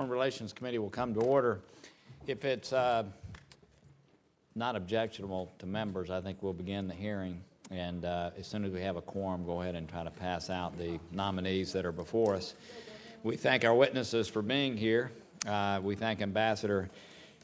[0.00, 1.60] Foreign Relations Committee will come to order.
[2.26, 3.04] If it's uh,
[4.54, 7.42] not objectionable to members, I think we'll begin the hearing.
[7.70, 10.48] And uh, as soon as we have a quorum, go ahead and try to pass
[10.48, 12.54] out the nominees that are before us.
[13.24, 15.12] We thank our witnesses for being here.
[15.46, 16.88] Uh, we thank Ambassador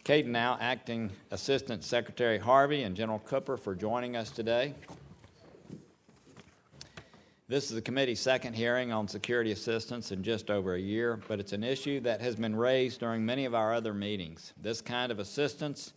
[0.07, 4.73] Kaidanow, Acting Assistant Secretary Harvey, and General Hooper for joining us today.
[7.49, 11.39] This is the committee's second hearing on security assistance in just over a year, but
[11.39, 14.53] it's an issue that has been raised during many of our other meetings.
[14.61, 15.93] This kind of assistance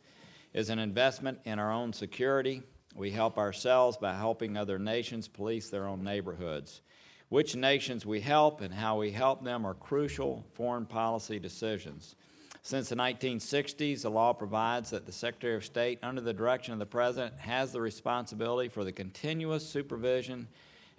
[0.54, 2.62] is an investment in our own security.
[2.94, 6.82] We help ourselves by helping other nations police their own neighborhoods.
[7.30, 12.16] Which nations we help and how we help them are crucial foreign policy decisions.
[12.62, 16.80] Since the 1960s, the law provides that the Secretary of State, under the direction of
[16.80, 20.48] the President, has the responsibility for the continuous supervision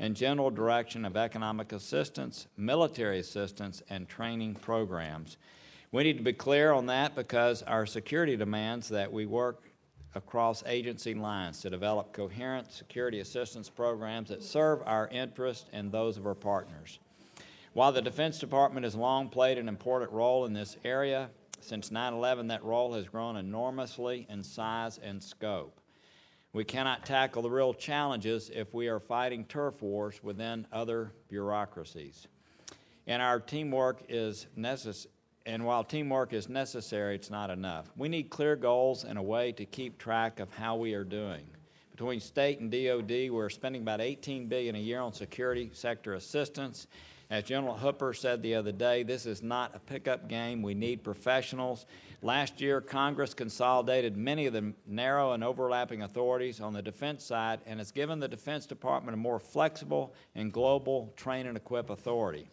[0.00, 5.36] and general direction of economic assistance, military assistance, and training programs.
[5.92, 9.62] We need to be clear on that because our security demands that we work
[10.14, 16.16] across agency lines to develop coherent security assistance programs that serve our interests and those
[16.16, 16.98] of our partners.
[17.74, 21.28] While the Defense Department has long played an important role in this area,
[21.60, 25.79] since 9 11, that role has grown enormously in size and scope.
[26.52, 32.26] We cannot tackle the real challenges if we are fighting turf wars within other bureaucracies.
[33.06, 35.14] And our teamwork is necessary.
[35.46, 37.90] And while teamwork is necessary, it's not enough.
[37.96, 41.46] We need clear goals and a way to keep track of how we are doing.
[41.92, 46.88] Between state and DoD, we're spending about 18 billion a year on security sector assistance.
[47.30, 50.62] As General Hooper said the other day, this is not a pickup game.
[50.62, 51.86] We need professionals
[52.22, 57.60] Last year, Congress consolidated many of the narrow and overlapping authorities on the defense side
[57.64, 62.46] and has given the Defense Department a more flexible and global train and equip authority.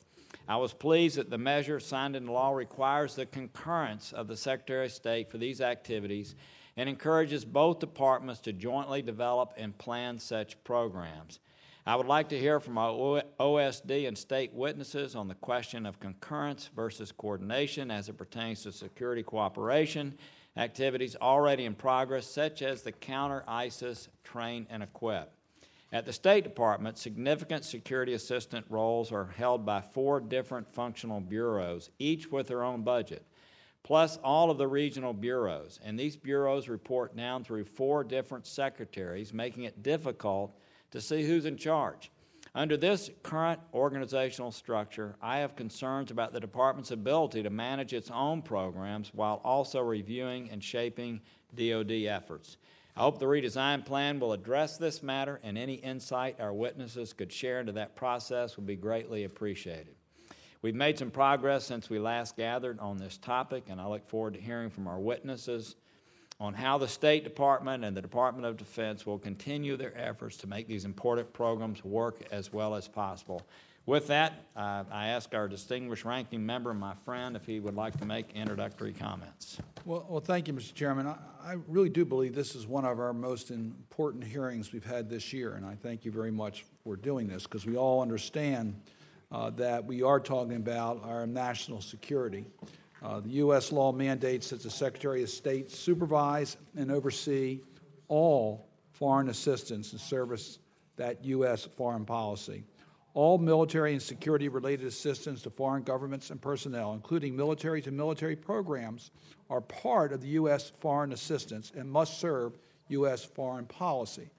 [0.47, 4.85] I was pleased that the measure signed into law requires the concurrence of the Secretary
[4.85, 6.35] of State for these activities
[6.77, 11.39] and encourages both departments to jointly develop and plan such programs.
[11.87, 16.01] I would like to hear from our OSD and state witnesses on the question of
[16.01, 20.17] concurrence versus coordination as it pertains to security cooperation
[20.57, 25.31] activities already in progress, such as the Counter ISIS Train and Equip.
[25.93, 31.89] At the State Department, significant security assistant roles are held by four different functional bureaus,
[31.99, 33.25] each with their own budget,
[33.83, 35.79] plus all of the regional bureaus.
[35.85, 40.53] And these bureaus report down through four different secretaries, making it difficult
[40.91, 42.11] to see who's in charge.
[42.55, 48.09] Under this current organizational structure, I have concerns about the department's ability to manage its
[48.09, 51.21] own programs while also reviewing and shaping
[51.55, 52.57] DoD efforts.
[52.95, 57.31] I hope the redesign plan will address this matter, and any insight our witnesses could
[57.31, 59.93] share into that process would be greatly appreciated.
[60.63, 64.33] We've made some progress since we last gathered on this topic, and I look forward
[64.33, 65.75] to hearing from our witnesses
[66.39, 70.47] on how the State Department and the Department of Defense will continue their efforts to
[70.47, 73.41] make these important programs work as well as possible.
[73.87, 77.97] With that, uh, I ask our distinguished ranking member, my friend, if he would like
[77.99, 79.59] to make introductory comments.
[79.85, 80.73] Well, well thank you, Mr.
[80.73, 81.07] Chairman.
[81.07, 85.09] I, I, really do believe this is one of our most important hearings we've had
[85.09, 88.75] this year, and I thank you very much for doing this because we all understand
[89.31, 92.45] uh, that we are talking about our national security.
[93.03, 93.71] Uh, the U.S.
[93.71, 97.59] law mandates that the Secretary of State supervise and oversee
[98.07, 100.59] all foreign assistance and service
[100.95, 101.67] that U.S.
[101.77, 102.63] foreign policy.
[103.13, 108.35] All military and security related assistance to foreign governments and personnel, including military to military
[108.35, 109.11] programs,
[109.49, 110.71] are part of the U.S.
[110.77, 112.57] foreign assistance and must serve
[112.89, 113.23] U.S.
[113.23, 114.29] foreign policy.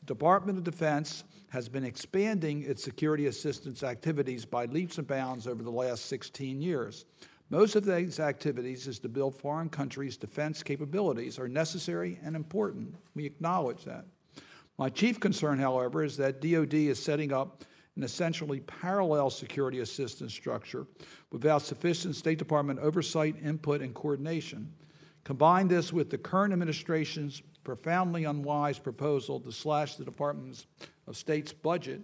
[0.00, 5.46] The Department of Defense has been expanding its security assistance activities by leaps and bounds
[5.46, 7.04] over the last 16 years.
[7.54, 12.96] Most of these activities is to build foreign countries' defense capabilities are necessary and important.
[13.14, 14.06] We acknowledge that.
[14.76, 17.62] My chief concern, however, is that DoD is setting up
[17.94, 20.88] an essentially parallel security assistance structure
[21.30, 24.72] without sufficient State Department oversight, input, and coordination.
[25.22, 30.66] Combine this with the current administration's profoundly unwise proposal to slash the Department
[31.06, 32.00] of State's budget,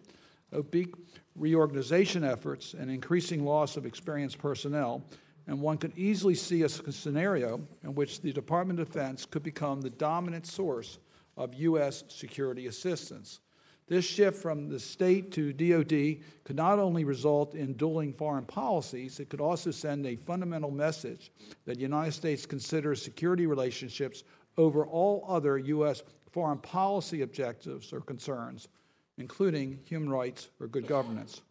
[0.52, 0.94] oblique
[1.34, 5.02] reorganization efforts, and increasing loss of experienced personnel,
[5.50, 9.80] and one could easily see a scenario in which the Department of Defense could become
[9.80, 11.00] the dominant source
[11.36, 12.04] of U.S.
[12.06, 13.40] security assistance.
[13.88, 19.18] This shift from the state to DoD could not only result in dueling foreign policies,
[19.18, 21.32] it could also send a fundamental message
[21.64, 24.22] that the United States considers security relationships
[24.56, 26.04] over all other U.S.
[26.30, 28.68] foreign policy objectives or concerns,
[29.18, 31.42] including human rights or good governance.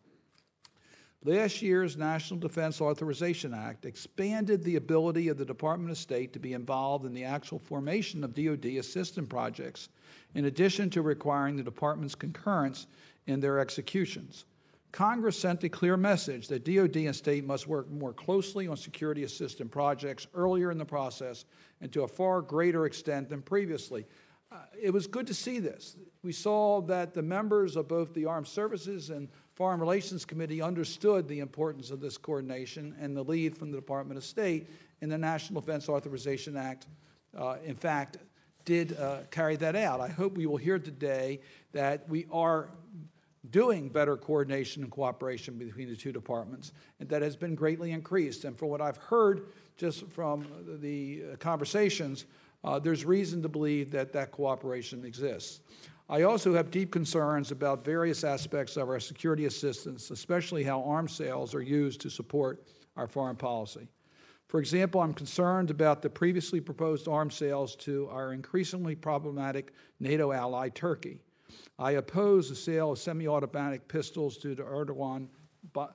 [1.26, 6.40] Last year's National Defense Authorization Act expanded the ability of the Department of State to
[6.40, 9.90] be involved in the actual formation of DoD assistance projects,
[10.34, 12.88] in addition to requiring the department's concurrence
[13.28, 14.46] in their executions.
[14.94, 19.24] Congress sent a clear message that DoD and state must work more closely on security
[19.24, 21.44] assistance projects earlier in the process
[21.82, 24.06] and to a far greater extent than previously.
[24.52, 25.96] Uh, it was good to see this.
[26.24, 29.28] We saw that the members of both the Armed Services and
[29.60, 34.18] Foreign Relations Committee understood the importance of this coordination and the lead from the Department
[34.18, 34.70] of State
[35.02, 36.88] in the National Defense Authorization Act,
[37.38, 38.20] uh, in fact,
[38.64, 40.00] did uh, carry that out.
[40.00, 41.42] I hope we will hear today
[41.74, 42.70] that we are
[43.52, 46.72] doing better coordination and cooperation between the two departments,
[47.02, 48.46] and that has been greatly increased.
[48.46, 50.48] And from what I've heard just from
[50.80, 52.28] the conversations,
[52.64, 55.60] uh, there's reason to believe that that cooperation exists.
[56.10, 61.14] I also have deep concerns about various aspects of our security assistance, especially how arms
[61.14, 62.66] sales are used to support
[62.98, 63.88] our foreign policy.
[64.48, 70.32] For example, I'm concerned about the previously proposed arms sales to our increasingly problematic NATO
[70.32, 71.22] ally, Turkey.
[71.78, 75.28] I oppose the sale of semi automatic pistols to the Erdogan
[75.76, 75.86] uh,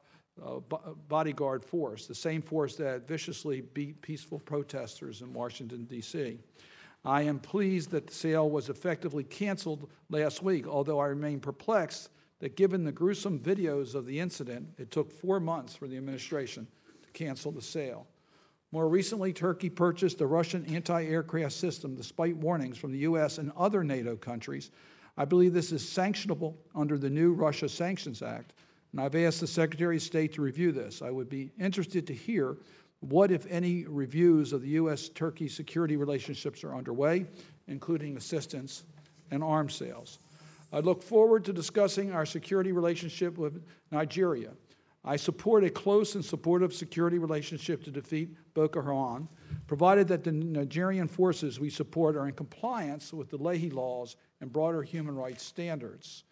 [0.61, 6.39] bo- bodyguard force, the same force that viciously beat peaceful protesters in Washington, D.C.
[7.05, 12.11] I am pleased that the sale was effectively canceled last week, although I remain perplexed
[12.41, 16.67] that given the gruesome videos of the incident, it took four months for the administration
[17.03, 18.07] to cancel the sale.
[18.73, 23.39] More recently, Turkey purchased a Russian anti aircraft system despite warnings from the U.S.
[23.39, 24.71] and other NATO countries
[25.17, 28.53] I believe this is sanctionable under the new Russia Sanctions Act,
[28.93, 31.03] and I've asked the Secretary of State to review this.
[31.03, 32.57] I would be interested to hear
[33.05, 35.09] what, if any, reviews of the U.S.
[35.09, 37.27] Turkey security relationships are underway,
[37.69, 38.85] including assistance
[39.31, 40.19] and arms sales.
[40.73, 44.51] I look forward to discussing our security relationship with Nigeria.
[45.05, 49.29] I support a close and supportive security relationship to defeat Boko Haram,
[49.67, 54.51] provided that the Nigerian forces we support are in compliance with the Leahy laws and
[54.51, 56.25] broader human rights standards.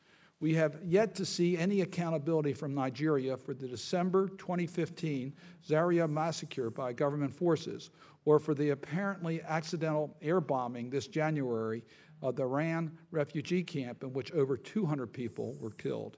[0.42, 5.32] We have yet to see any accountability from Nigeria for the December 2015
[5.64, 7.90] Zaria massacre by government forces
[8.24, 11.84] or for the apparently accidental air bombing this January
[12.22, 16.16] of the Rann refugee camp in which over 200 people were killed.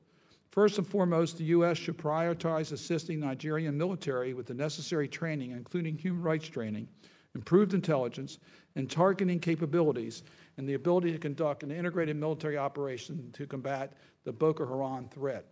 [0.49, 1.77] First and foremost, the U.S.
[1.77, 6.89] should prioritize assisting Nigerian military with the necessary training, including human rights training,
[7.35, 8.39] improved intelligence,
[8.75, 10.23] and targeting capabilities
[10.57, 13.93] and the ability to conduct an integrated military operation to combat
[14.25, 15.47] the Boko Haram threat.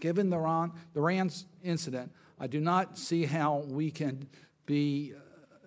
[0.00, 4.26] Given the Rann, the Rann's incident, I do not see how we can
[4.64, 5.20] be uh,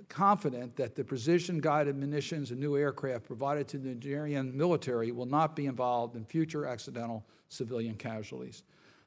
[0.09, 5.25] confident that the precision guided munitions and new aircraft provided to the Nigerian military will
[5.25, 8.63] not be involved in future accidental civilian casualties.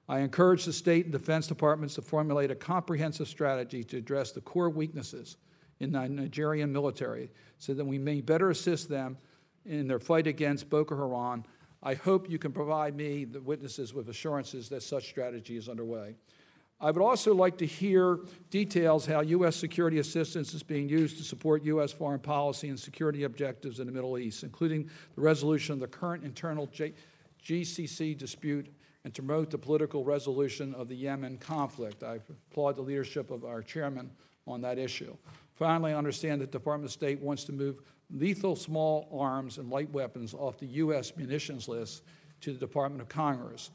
[0.08, 4.40] I encourage the state and defense departments to formulate a comprehensive strategy to address the
[4.40, 5.36] core weaknesses
[5.80, 9.18] in the Nigerian military so that we may better assist them
[9.64, 11.44] in their fight against Boko Haram.
[11.82, 16.16] I hope you can provide me, the witnesses, with assurances that such strategy is underway.
[16.78, 18.20] I would also like to hear
[18.50, 19.56] details how U.S.
[19.56, 21.90] security assistance is being used to support U.S.
[21.90, 26.22] foreign policy and security objectives in the Middle East, including the resolution of the current
[26.22, 26.92] internal J-
[27.42, 28.68] GCC dispute
[29.04, 32.02] and to promote the political resolution of the Yemen conflict.
[32.02, 32.18] I
[32.50, 34.10] applaud the leadership of our chairman
[34.46, 35.16] on that issue.
[35.56, 39.70] Finally, I understand that the Department of State wants to move lethal small arms and
[39.70, 41.16] light weapons off the U.S.
[41.16, 42.02] munitions list
[42.42, 43.70] to the Department of Congress.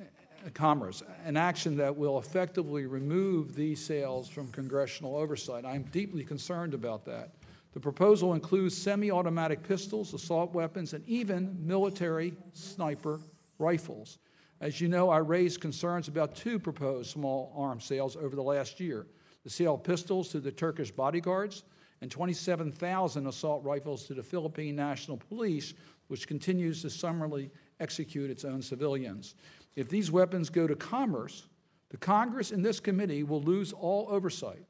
[0.00, 5.64] Uh, Commerce, an action that will effectively remove these sales from congressional oversight.
[5.66, 7.30] I'm deeply concerned about that.
[7.74, 13.20] The proposal includes semi automatic pistols, assault weapons, and even military sniper
[13.58, 14.18] rifles.
[14.60, 18.80] As you know, I raised concerns about two proposed small arms sales over the last
[18.80, 19.06] year
[19.44, 21.62] the sale of pistols to the Turkish bodyguards
[22.00, 25.74] and 27,000 assault rifles to the Philippine National Police,
[26.08, 29.34] which continues to summarily execute its own civilians.
[29.76, 31.46] If these weapons go to commerce,
[31.90, 34.64] the Congress and this committee will lose all oversight.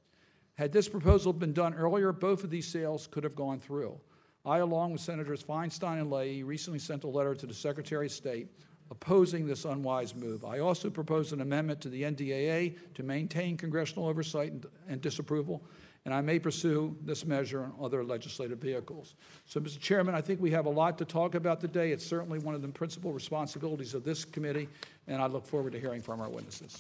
[0.55, 3.99] Had this proposal been done earlier, both of these sales could have gone through.
[4.45, 8.13] I, along with Senators Feinstein and Leahy, recently sent a letter to the Secretary of
[8.13, 8.49] State
[8.91, 10.45] opposing this unwise move.
[10.45, 15.63] I also proposed an amendment to the NDAA to maintain congressional oversight and, and disapproval
[16.05, 19.15] and I may pursue this measure on other legislative vehicles.
[19.47, 19.81] So, Mr.
[19.81, 21.93] Chairman, I think we have a lot to talk about today.
[21.93, 24.69] It's certainly one of the principal responsibilities of this committee,
[25.09, 26.79] and I look forward to hearing from our witnesses.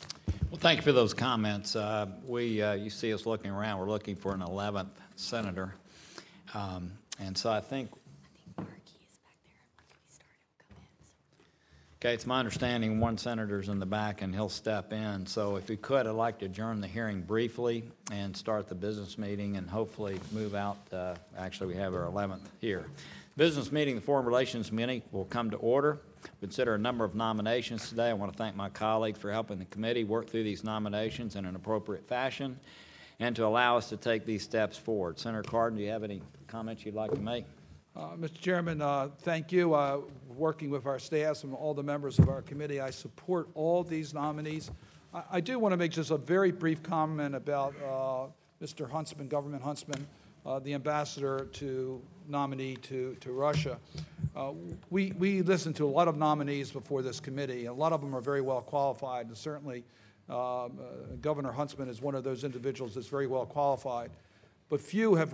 [0.50, 1.74] Well, thank you for those comments.
[1.74, 3.80] Uh, we, uh, you see us looking around.
[3.80, 5.74] We're looking for an 11th senator,
[6.52, 7.90] um, and so I think
[12.04, 15.24] Okay, it's my understanding one senator's in the back and he'll step in.
[15.24, 17.82] So if we could, I'd like to adjourn the hearing briefly
[18.12, 20.76] and start the business meeting and hopefully move out.
[20.92, 22.84] Uh, actually, we have our 11th here.
[23.38, 25.98] Business meeting, the Foreign Relations Committee will come to order.
[26.40, 28.10] Consider a number of nominations today.
[28.10, 31.46] I want to thank my colleagues for helping the committee work through these nominations in
[31.46, 32.60] an appropriate fashion
[33.18, 35.18] and to allow us to take these steps forward.
[35.18, 37.46] Senator Cardin, do you have any comments you'd like to make?
[37.96, 38.40] Uh, Mr.
[38.40, 39.74] Chairman, uh, thank you.
[40.36, 44.12] Working with our staffs and all the members of our committee, I support all these
[44.12, 44.70] nominees.
[45.12, 48.26] I- I do want to make just a very brief comment about uh,
[48.64, 48.90] Mr.
[48.90, 50.06] Huntsman, Government Huntsman,
[50.44, 53.78] uh, the ambassador to nominee to to Russia.
[54.34, 54.52] Uh,
[54.90, 58.14] We we listened to a lot of nominees before this committee, a lot of them
[58.14, 59.84] are very well qualified, and certainly
[60.28, 64.10] um, uh, Governor Huntsman is one of those individuals that's very well qualified
[64.70, 65.32] but few have,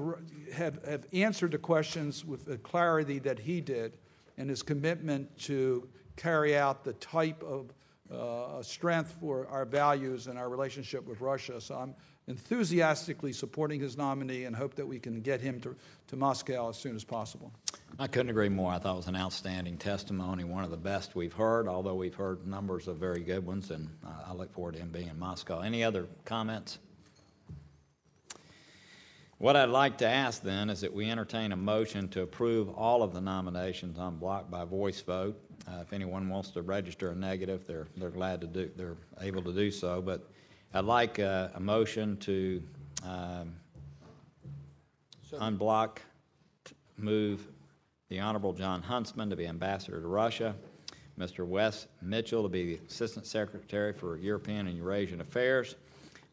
[0.53, 3.97] have, have answered the questions with the clarity that he did
[4.41, 7.73] and his commitment to carry out the type of
[8.11, 11.61] uh, strength for our values and our relationship with Russia.
[11.61, 11.95] So I'm
[12.27, 15.77] enthusiastically supporting his nominee and hope that we can get him to,
[16.09, 17.53] to Moscow as soon as possible.
[17.99, 18.73] I couldn't agree more.
[18.73, 22.15] I thought it was an outstanding testimony, one of the best we've heard, although we've
[22.15, 23.89] heard numbers of very good ones, and
[24.27, 25.61] I look forward to him being in Moscow.
[25.61, 26.79] Any other comments?
[29.41, 33.03] What I'd like to ask then is that we entertain a motion to approve all
[33.03, 35.41] of the nominations en bloc by voice vote.
[35.67, 39.41] Uh, if anyone wants to register a negative, they're, they're glad to do, they're able
[39.41, 40.03] to do so.
[40.03, 40.29] But
[40.75, 42.63] I'd like uh, a motion to
[43.03, 43.55] um,
[45.41, 46.03] en bloc,
[46.99, 47.49] move
[48.11, 50.55] the Honorable Jon Huntsman to be ambassador to Russia,
[51.19, 51.47] Mr.
[51.47, 55.77] Wess Mitchell to be the Assistant Secretary for European and Eurasian Affairs,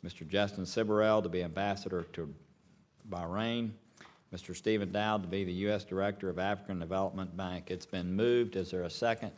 [0.06, 0.28] Mr.
[0.28, 2.34] Justin Siberell to be ambassador to
[3.10, 3.72] Bahrain,
[4.34, 4.56] Mr.
[4.56, 5.84] Steven Dowd to be the U.S.
[5.86, 7.72] Director of African Development Bank.
[7.72, 8.56] It's been moved.
[8.56, 9.32] Is there a second?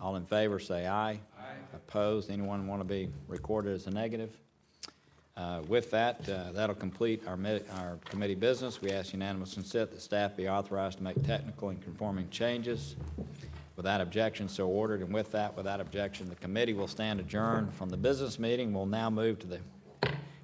[0.00, 1.20] All in favor say aye.
[1.38, 1.42] Aye.
[1.74, 2.30] Opposed?
[2.30, 4.36] Anyone want to be recorded as a negative?
[5.36, 7.38] Uh, With that, uh, that'll complete our,
[7.76, 8.82] our committee business.
[8.82, 12.96] We ask unanimous consent that staff be authorized to make technical and conforming changes.
[13.76, 15.00] Without objection, so ordered.
[15.00, 18.74] And with that, without objection, the committee will stand adjourned from the business meeting.
[18.74, 19.60] We'll now move to the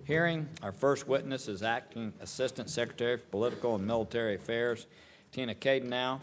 [0.09, 0.49] hearing.
[0.63, 4.87] Our first witness is Acting Assistant Secretary for Political and Military Affairs,
[5.33, 6.19] Tina Caden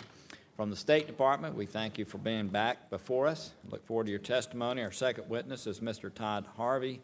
[0.58, 3.52] From the State Department, we thank you for being back before us.
[3.70, 4.82] Look forward to your testimony.
[4.82, 6.12] Our second witness is Mr.
[6.12, 7.00] Todd Harvey,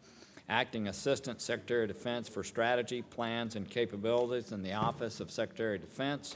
[0.48, 5.76] Acting Assistant Secretary of Defense for Strategy, Plans, and Capabilities in the Office of Secretary
[5.76, 6.34] of Defense.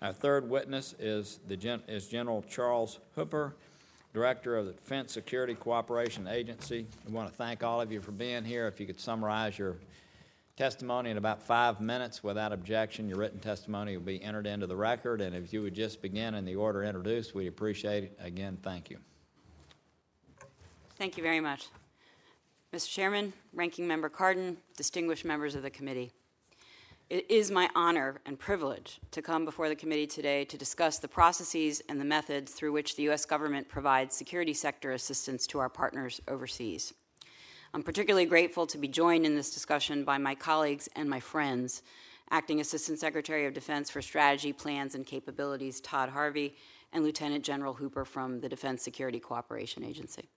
[0.00, 3.56] Our third witness is, the Gen- is General Charles Hooper,
[4.14, 6.86] Director of the Defense Security Cooperation Agency.
[7.06, 8.66] We want to thank all of you for being here.
[8.66, 9.76] If you could summarize your
[10.58, 13.08] testimony in about five minutes without objection.
[13.08, 16.34] Your written testimony will be entered into the record, and if you would just begin
[16.34, 18.18] in the order introduced, we'd appreciate it.
[18.20, 18.98] Again, thank you.
[20.96, 21.68] Thank you very much.
[22.74, 22.90] Mr.
[22.90, 26.10] Chairman, Ranking Member Cardin, distinguished members of the committee.
[27.10, 31.08] It is my honor and privilege to come before the committee today to discuss the
[31.08, 33.24] processes and the methods through which the U.S.
[33.24, 36.92] government provides security sector assistance to our partners overseas.
[37.72, 41.82] I'm particularly grateful to be joined in this discussion by my colleagues and my friends,
[42.30, 46.56] Acting Assistant Secretary of Defense for Strategy, Plans, and Capabilities, Todd Harvey,
[46.92, 50.28] and Lieutenant General Hooper from the Defense Security Cooperation Agency.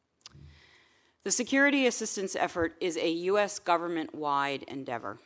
[1.26, 3.60] The security assistance effort is a U.S.
[3.60, 5.20] government wide endeavor.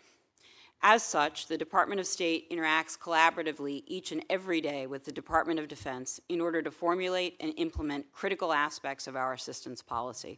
[0.87, 5.59] As such, the Department of State interacts collaboratively each and every day with the Department
[5.59, 10.37] of Defense in order to formulate and implement critical aspects of our assistance policy.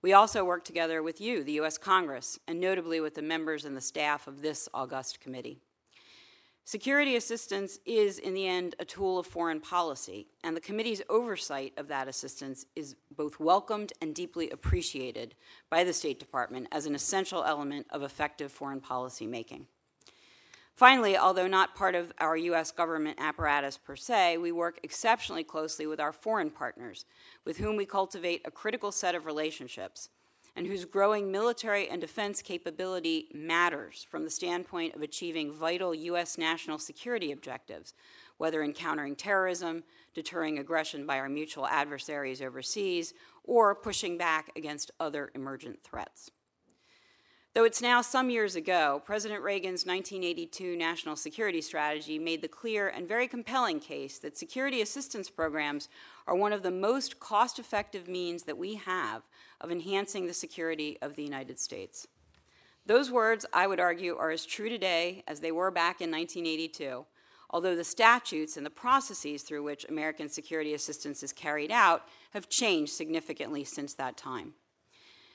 [0.00, 1.76] We also work together with you, the U.S.
[1.76, 5.60] Congress, and notably with the members and the staff of this august committee.
[6.64, 11.72] Security assistance is, in the end, a tool of foreign policy, and the committee's oversight
[11.76, 15.34] of that assistance is both welcomed and deeply appreciated
[15.70, 19.66] by the State Department as an essential element of effective foreign policy making.
[20.76, 22.70] Finally, although not part of our U.S.
[22.70, 27.04] government apparatus per se, we work exceptionally closely with our foreign partners,
[27.44, 30.08] with whom we cultivate a critical set of relationships,
[30.54, 36.36] and whose growing military and defense capability matters from the standpoint of achieving vital U.S.
[36.36, 37.94] national security objectives,
[38.36, 39.82] whether in countering terrorism,
[40.14, 46.30] deterring aggression by our mutual adversaries overseas, or pushing back against other emergent threats.
[47.54, 52.88] Though it's now some years ago, President Reagan's 1982 National Security Strategy made the clear
[52.88, 55.90] and very compelling case that security assistance programs
[56.26, 59.22] are one of the most cost effective means that we have
[59.60, 62.06] of enhancing the security of the United States.
[62.84, 67.04] Those words, I would argue, are as true today as they were back in 1982,
[67.50, 72.48] although the statutes and the processes through which American security assistance is carried out have
[72.48, 74.54] changed significantly since that time.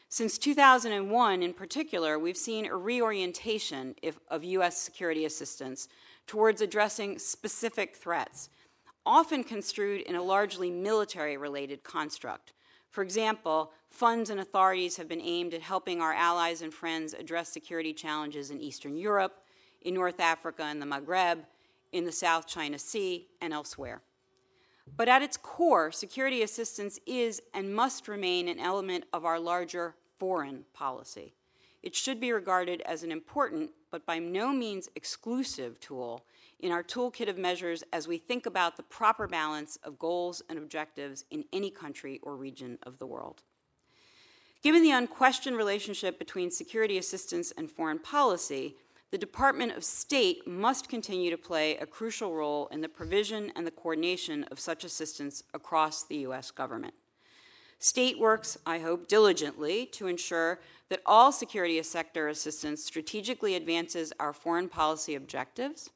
[0.10, 4.78] Since 2001, in particular, we've seen a reorientation if, of U.S.
[4.78, 5.90] security assistance
[6.28, 8.50] towards addressing specific threats,
[9.08, 12.54] often construed in a largely military related construct.
[12.90, 17.50] For example, funds and authorities have been aimed at helping our allies and friends address
[17.50, 19.46] security challenges in Eastern Europe,
[19.82, 21.40] in North Africa and the Maghreb,
[21.94, 24.02] in the South China Sea, and elsewhere.
[24.96, 29.96] But at its core, security assistance is and must remain an element of our larger
[30.18, 31.34] foreign policy.
[31.82, 36.26] It should be regarded as an important, but by no means exclusive, tool
[36.60, 40.58] in our toolkit of measures as we think about the proper balance of goals and
[40.58, 43.44] objectives in any country or region of the world.
[44.64, 48.76] Given the unquestioned relationship between security assistance and foreign policy,
[49.12, 53.66] the Department of State must continue to play a crucial role in the provision and
[53.66, 56.52] the coordination of such assistance across the U.S.
[56.52, 56.94] government.
[57.80, 60.60] State works, I hope, diligently to ensure
[60.90, 65.92] that all security sector assistance strategically advances our foreign policy objectives,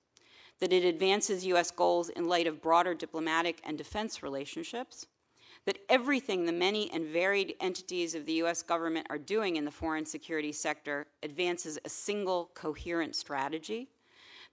[0.62, 1.72] that it advances U.S.
[1.72, 5.08] goals in light of broader diplomatic and defense relationships,
[5.66, 8.62] that everything the many and varied entities of the U.S.
[8.62, 13.90] government are doing in the foreign security sector advances a single coherent strategy,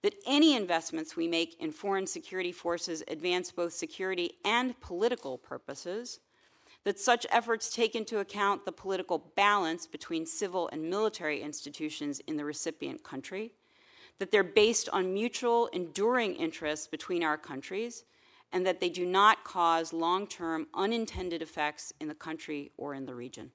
[0.02, 6.20] that any investments we make in foreign security forces advance both security and political purposes,
[6.84, 12.36] that such efforts take into account the political balance between civil and military institutions in
[12.36, 13.52] the recipient country,
[14.18, 18.04] that they're based on mutual, enduring interests between our countries,
[18.52, 23.06] and that they do not cause long term unintended effects in the country or in
[23.06, 23.52] the region.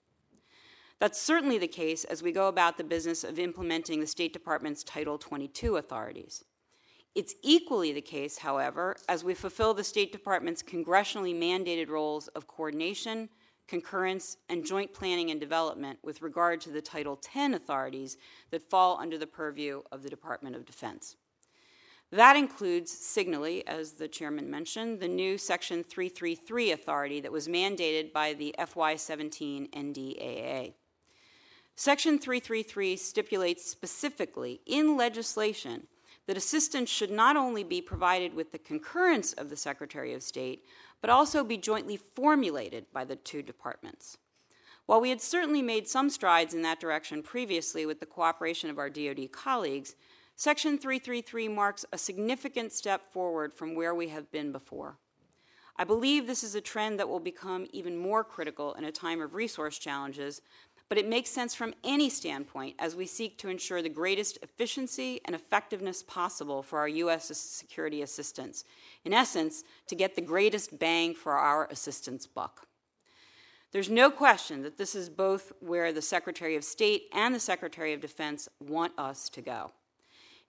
[0.99, 4.83] That's certainly the case as we go about the business of implementing the State Department's
[4.83, 6.45] Title 22 authorities.
[7.15, 12.47] It's equally the case, however, as we fulfill the State Department's congressionally mandated roles of
[12.47, 13.29] coordination,
[13.67, 18.17] concurrence, and joint planning and development with regard to the Title 10 authorities
[18.51, 21.15] that fall under the purview of the Department of Defense.
[22.11, 28.13] That includes signally, as the chairman mentioned, the new Section 333 authority that was mandated
[28.13, 30.73] by the FY17 NDAA.
[31.75, 35.87] Section 333 stipulates specifically in legislation
[36.27, 40.65] that assistance should not only be provided with the concurrence of the Secretary of State,
[41.03, 44.17] but also be jointly formulated by the two departments.
[44.85, 48.79] While we had certainly made some strides in that direction previously with the cooperation of
[48.79, 49.97] our DoD colleagues,
[50.37, 54.97] Section 333 marks a significant step forward from where we have been before.
[55.75, 59.19] I believe this is a trend that will become even more critical in a time
[59.19, 60.41] of resource challenges,
[60.89, 65.21] but it makes sense from any standpoint as we seek to ensure the greatest efficiency
[65.25, 67.35] and effectiveness possible for our U.S.
[67.37, 68.63] security assistance.
[69.05, 72.67] In essence, to get the greatest bang for our assistance buck.
[73.71, 77.91] There's no question that this is both where the Secretary of State and the Secretary
[77.93, 79.71] of Defense want us to go.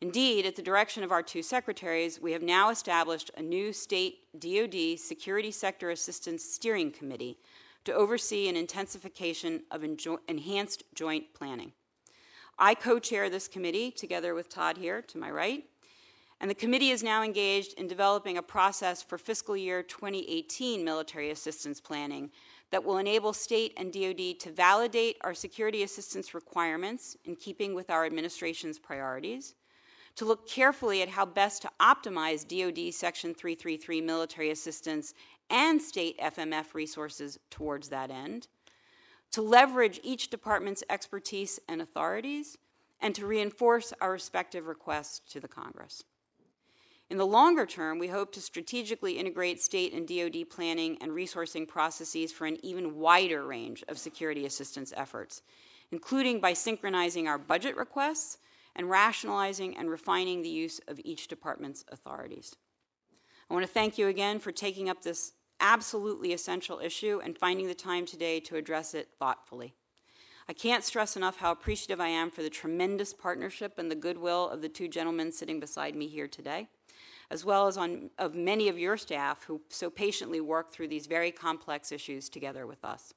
[0.02, 4.18] Indeed, at the direction of our two secretaries, we have now established a new state
[4.38, 7.38] DoD Security Sector Assistance Steering Committee
[7.84, 11.72] to oversee an intensification of enjo- enhanced joint planning.
[12.58, 15.64] I co chair this committee together with Todd here to my right,
[16.40, 21.30] and the committee is now engaged in developing a process for fiscal year 2018 military
[21.30, 22.30] assistance planning
[22.70, 27.90] that will enable state and DoD to validate our security assistance requirements in keeping with
[27.90, 29.54] our administration's priorities
[30.16, 35.14] to look carefully at how best to optimize DoD Section 333 military assistance
[35.50, 38.48] and state FMF resources towards that end,
[39.30, 42.56] to leverage each department's expertise and authorities,
[43.00, 46.04] and to reinforce our respective requests to the Congress.
[47.10, 51.68] In the longer term, we hope to strategically integrate state and DoD planning and resourcing
[51.68, 55.42] processes for an even wider range of security assistance efforts,
[55.92, 58.38] including by synchronizing our budget requests
[58.74, 62.56] and rationalizing and refining the use of each department's authorities.
[63.48, 67.66] I want to thank you again for taking up this absolutely essential issue and finding
[67.66, 69.74] the time today to address it thoughtfully.
[70.48, 74.48] I can't stress enough how appreciative I am for the tremendous partnership and the goodwill
[74.48, 76.68] of the two gentlemen sitting beside me here today,
[77.30, 81.06] as well as on, of many of your staff who so patiently work through these
[81.06, 83.14] very complex issues together with us.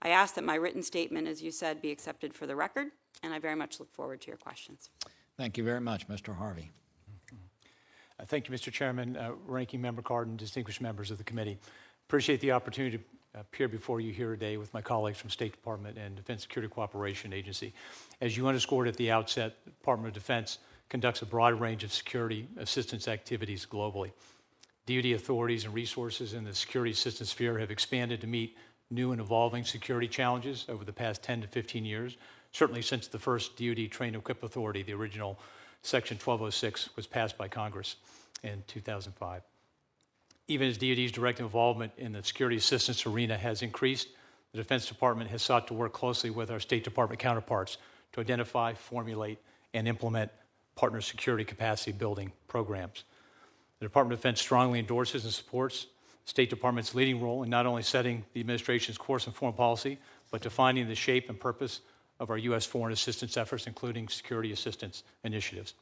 [0.00, 2.88] I ask that my written statement, as you said, be accepted for the record
[3.22, 4.90] and I very much look forward to your questions.
[5.36, 6.36] Thank you very much, Mr.
[6.36, 6.70] Harvey.
[8.18, 8.72] Uh, thank you, Mr.
[8.72, 11.58] Chairman, uh, Ranking Member Cardin, distinguished members of the committee.
[12.08, 13.04] Appreciate the opportunity to
[13.40, 17.32] appear before you here today with my colleagues from State Department and Defense Security Cooperation
[17.32, 17.72] Agency.
[18.20, 21.92] As you underscored at the outset, the Department of Defense conducts a broad range of
[21.92, 24.12] security assistance activities globally.
[24.86, 28.56] DoD authorities and resources in the security assistance sphere have expanded to meet
[28.90, 32.16] new and evolving security challenges over the past 10 to 15 years,
[32.52, 35.40] certainly since the first DoD Train Equip Authority, the original
[35.84, 37.96] Section 1206, was passed by Congress
[38.42, 39.42] in 2005.
[40.48, 44.08] Even as DoD's direct involvement in the security assistance arena has increased,
[44.52, 47.76] the Defense Department has sought to work closely with our State Department counterparts
[48.12, 49.38] to identify, formulate,
[49.74, 50.30] and implement
[50.74, 53.04] partner security capacity building programs.
[53.78, 55.86] The Department of Defense strongly endorses and supports
[56.24, 59.98] the State Department's leading role in not only setting the administration's course and foreign policy,
[60.30, 61.80] but defining the shape and purpose
[62.20, 62.64] of our U.S.
[62.64, 65.74] foreign assistance efforts, including security assistance initiatives.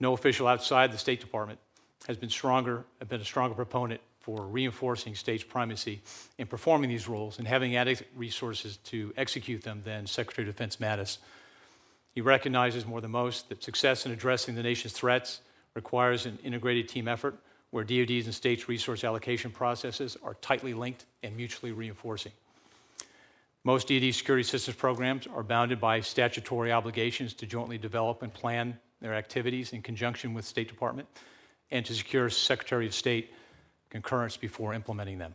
[0.00, 1.58] No official outside the State Department
[2.06, 6.02] has been stronger, been a stronger proponent for reinforcing states' primacy
[6.36, 10.76] in performing these roles and having adequate resources to execute them than Secretary of Defense
[10.76, 11.18] Mattis.
[12.12, 15.40] He recognizes more than most that success in addressing the nation's threats
[15.74, 17.36] requires an integrated team effort
[17.70, 22.32] where DoD's and states' resource allocation processes are tightly linked and mutually reinforcing.
[23.64, 28.78] Most DoD security assistance programs are bounded by statutory obligations to jointly develop and plan
[29.00, 31.08] their activities in conjunction with State Department
[31.70, 33.32] and to secure Secretary of State
[33.90, 35.34] concurrence before implementing them.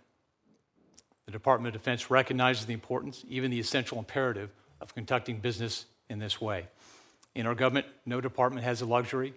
[1.26, 4.50] The Department of Defense recognizes the importance, even the essential imperative,
[4.82, 6.68] of conducting business in this way.
[7.36, 9.34] In our government, no department has the luxury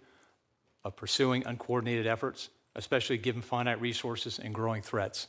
[0.85, 5.29] of pursuing uncoordinated efforts, especially given finite resources and growing threats.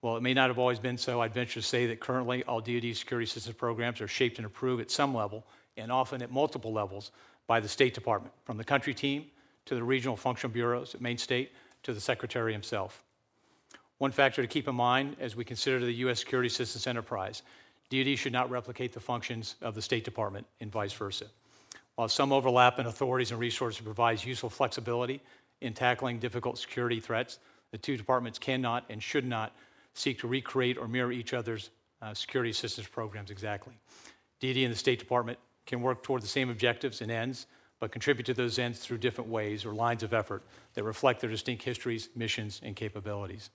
[0.00, 2.60] While it may not have always been so, I'd venture to say that currently all
[2.60, 5.44] DoD security assistance programs are shaped and approved at some level,
[5.76, 7.10] and often at multiple levels,
[7.46, 9.26] by the State Department, from the country team
[9.64, 13.02] to the regional functional bureaus at Main State to the Secretary himself.
[13.98, 16.20] One factor to keep in mind as we consider the U.S.
[16.20, 17.42] security assistance enterprise
[17.90, 21.24] DoD should not replicate the functions of the State Department and vice versa.
[21.94, 25.20] While some overlap in authorities and resources provides useful flexibility
[25.62, 27.38] in tackling difficult security threats,
[27.72, 29.56] the two departments cannot and should not
[29.98, 33.74] seek to recreate or mirror each other's uh, security assistance programs exactly.
[34.40, 37.46] DoD and the State Department can work toward the same objectives and ends,
[37.80, 40.42] but contribute to those ends through different ways or lines of effort
[40.74, 43.50] that reflect their distinct histories, missions, and capabilities.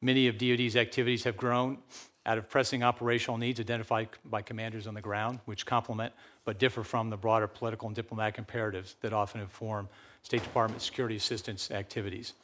[0.00, 1.78] Many of DoD's activities have grown
[2.24, 6.12] out of pressing operational needs identified by commanders on the ground, which complement
[6.44, 9.88] but differ from the broader political and diplomatic imperatives that often inform
[10.22, 12.34] State Department security assistance activities.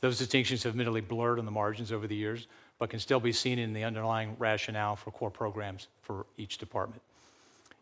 [0.00, 2.48] Those distinctions have admittedly blurred on the margins over the years,
[2.82, 7.00] but can still be seen in the underlying rationale for core programs for each department.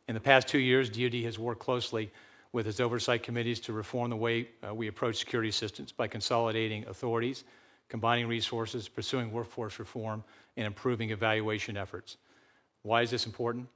[0.09, 2.11] In the past two years, DoD has worked closely
[2.53, 6.87] with its oversight committees to reform the way uh, we approach security assistance by consolidating
[6.87, 7.45] authorities,
[7.89, 10.23] combining resources, pursuing workforce reform,
[10.59, 12.19] and improving evaluation efforts.
[12.83, 13.69] Why is this important?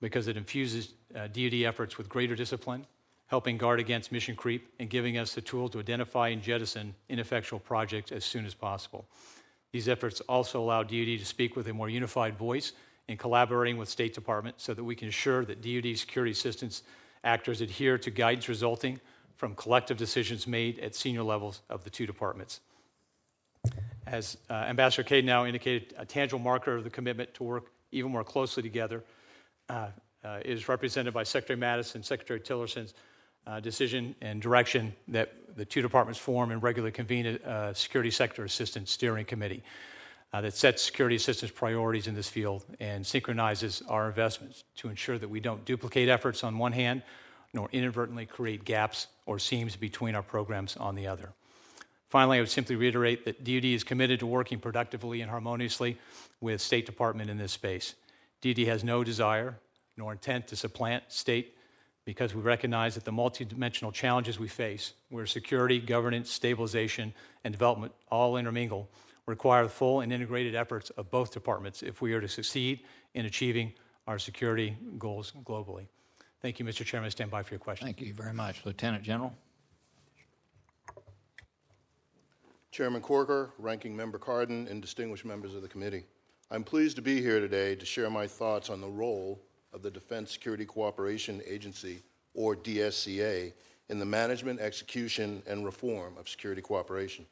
[0.00, 2.86] Because it infuses uh, DoD efforts with greater discipline,
[3.28, 7.60] helping guard against mission creep, and giving us the tools to identify and jettison ineffectual
[7.60, 9.06] projects as soon as possible.
[9.72, 12.72] These efforts also allow DoD to speak with a more unified voice
[13.08, 16.82] in collaborating with State Department so that we can ensure that DoD security assistance
[17.24, 19.00] actors adhere to guidance resulting
[19.36, 22.60] from collective decisions made at senior levels of the two departments.
[24.06, 28.24] As uh, Ambassador Kaidanow indicated, a tangible marker of the commitment to work even more
[28.24, 29.02] closely together
[29.68, 29.88] uh,
[30.24, 32.94] uh, is represented by Secretary Mattis and Secretary Tillerson's
[33.46, 38.10] uh, decision and direction that the two departments form and regularly convene a uh, Security
[38.10, 39.62] Sector Assistance Steering Committee
[40.32, 45.18] uh, that sets security assistance priorities in this field and synchronizes our investments to ensure
[45.18, 47.02] that we don't duplicate efforts on one hand,
[47.52, 51.32] nor inadvertently create gaps or seams between our programs on the other.
[52.06, 55.98] Finally, I would simply reiterate that DoD is committed to working productively and harmoniously
[56.40, 57.94] with State Department in this space.
[58.42, 59.58] DoD has no desire
[59.96, 61.56] nor intent to supplant state
[62.04, 67.92] because we recognize that the multidimensional challenges we face, where security, governance, stabilization, and development
[68.10, 68.90] all intermingle,
[69.26, 72.80] require the full and integrated efforts of both departments if we are to succeed
[73.14, 73.72] in achieving
[74.06, 75.86] our security goals globally.
[76.40, 76.84] Thank you, Mr.
[76.84, 77.06] Chairman.
[77.06, 77.86] I stand by for your questions.
[77.86, 78.66] Thank you very much.
[78.66, 79.32] Lieutenant General?
[82.72, 86.04] Chairman Corker, Ranking Member Cardin, and distinguished members of the committee.
[86.50, 89.40] I'm pleased to be here today to share my thoughts on the role
[89.72, 92.02] of the Defense Security Cooperation Agency,
[92.34, 93.52] or DSCA,
[93.88, 97.26] in the management, execution, and reform of security cooperation.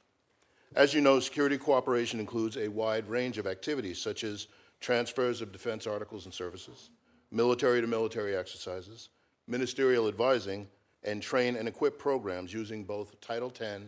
[0.74, 4.46] As you know, security cooperation includes a wide range of activities such as
[4.80, 6.90] transfers of defense articles and services,
[7.30, 9.08] military to military exercises,
[9.46, 10.68] ministerial advising,
[11.02, 13.82] and train and equip programs using both Title X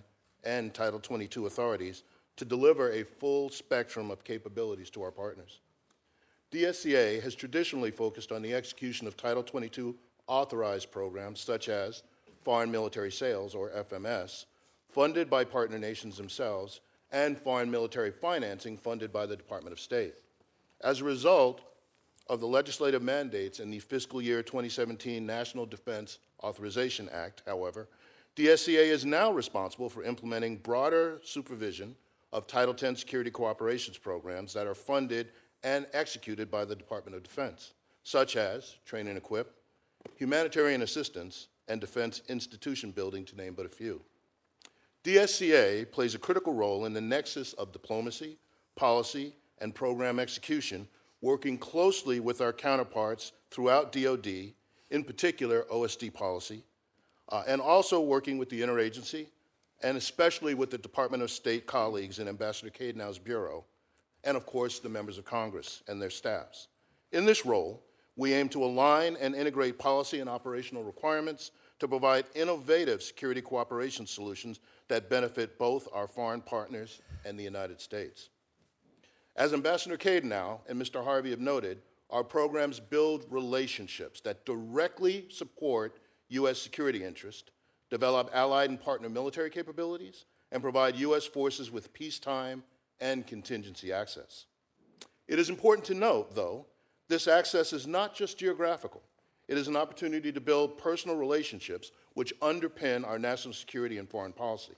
[0.44, 2.02] and Title 22 authorities
[2.36, 5.60] to deliver a full spectrum of capabilities to our partners.
[6.52, 12.02] DSCA has traditionally focused on the execution of Title 22 authorized programs such as
[12.44, 14.44] Foreign Military Sales, or FMS,
[14.86, 20.14] funded by partner nations themselves, and foreign military financing funded by the Department of State.
[20.82, 21.62] As a result
[22.28, 27.88] of the legislative mandates in the fiscal year 2017 National Defense Authorization Act, however,
[28.36, 31.96] DSCA is now responsible for implementing broader supervision
[32.32, 35.28] of Title 10 security cooperations programs that are funded
[35.64, 37.72] and executed by the Department of Defense,
[38.02, 39.54] such as train and equip,
[40.16, 44.00] humanitarian assistance, and defense institution building, to name but a few.
[45.04, 48.36] DSCA plays a critical role in the nexus of diplomacy,
[48.76, 50.86] policy, and program execution,
[51.20, 54.52] working closely with our counterparts throughout DoD,
[54.90, 56.62] in particular OSD policy,
[57.30, 59.26] uh, and also working with the interagency,
[59.82, 63.64] and especially with the Department of State colleagues in Ambassador Kaidanow's bureau,
[64.24, 66.68] and of course the members of Congress and their staffs.
[67.12, 67.82] In this role,
[68.16, 74.06] we aim to align and integrate policy and operational requirements to provide innovative security cooperation
[74.06, 78.28] solutions that benefit both our foreign partners and the United States.
[79.34, 81.02] As Ambassador Kaidanow and Mr.
[81.02, 86.58] Harvey have noted, our programs build relationships that directly support U.S.
[86.58, 87.50] security interests,
[87.90, 91.24] develop allied and partner military capabilities, and provide U.S.
[91.24, 92.62] forces with peacetime
[93.02, 94.46] and contingency access.
[95.28, 96.66] It is important to note, though,
[97.08, 99.02] this access is not just geographical.
[99.48, 104.32] It is an opportunity to build personal relationships which underpin our national security and foreign
[104.32, 104.72] policy.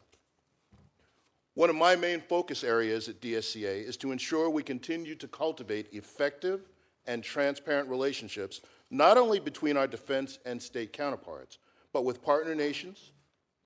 [1.52, 5.92] One of my main focus areas at DSCA is to ensure we continue to cultivate
[5.92, 6.68] effective
[7.06, 11.58] and transparent relationships not only between our defense and state counterparts,
[11.92, 13.12] but with partner nations,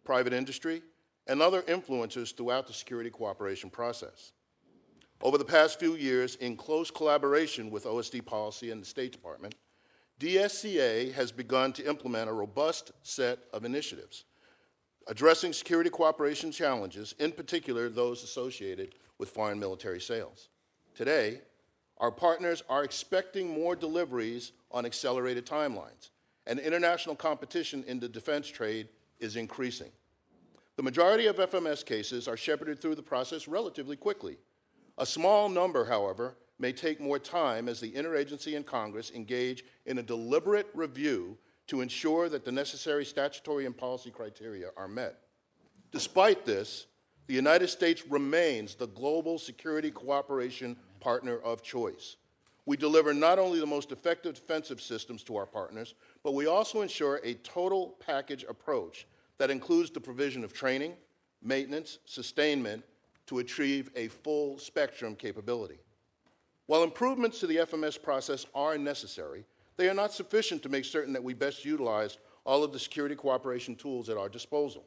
[0.05, 0.83] private industry,
[1.27, 4.33] and other influencers throughout the security cooperation process.
[5.21, 9.55] Over the past few years, in close collaboration with OSD Policy and the State Department,
[10.21, 14.25] DSCA has begun to implement a robust set of initiatives
[15.09, 20.51] addressing security cooperation challenges, in particular those associated with foreign military sales.
[20.95, 21.41] Today,
[21.97, 26.11] our partners are expecting more deliveries on accelerated timelines,
[26.47, 29.91] and international competition in the defense trade is increasing.
[30.77, 34.37] The majority of FMS cases are shepherded through the process relatively quickly.
[34.99, 39.99] A small number, however, may take more time as the interagency and Congress engage in
[39.99, 45.21] a deliberate review to ensure that the necessary statutory and policy criteria are met.
[45.93, 46.87] Despite this,
[47.29, 52.17] the United States remains the global security cooperation partner of choice.
[52.67, 56.81] We deliver not only the most effective defensive systems to our partners, but we also
[56.83, 59.07] ensure a total package approach
[59.39, 60.95] that includes the provision of training,
[61.41, 62.83] maintenance, sustainment
[63.29, 65.79] to achieve a full spectrum capability.
[66.67, 69.45] While improvements to the FMS process are necessary,
[69.77, 73.15] they are not sufficient to make certain that we best utilize all of the security
[73.15, 74.85] cooperation tools at our disposal.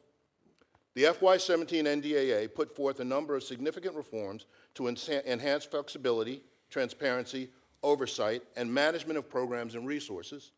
[0.94, 7.48] The FY17 NDAA put forth a number of significant reforms to enhance flexibility, transparency,
[7.82, 10.52] oversight, and management of programs and resources,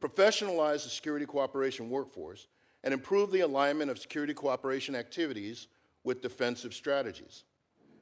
[0.00, 2.46] professionalize the security cooperation workforce,
[2.84, 5.66] and improve the alignment of security cooperation activities
[6.04, 7.44] with defensive strategies.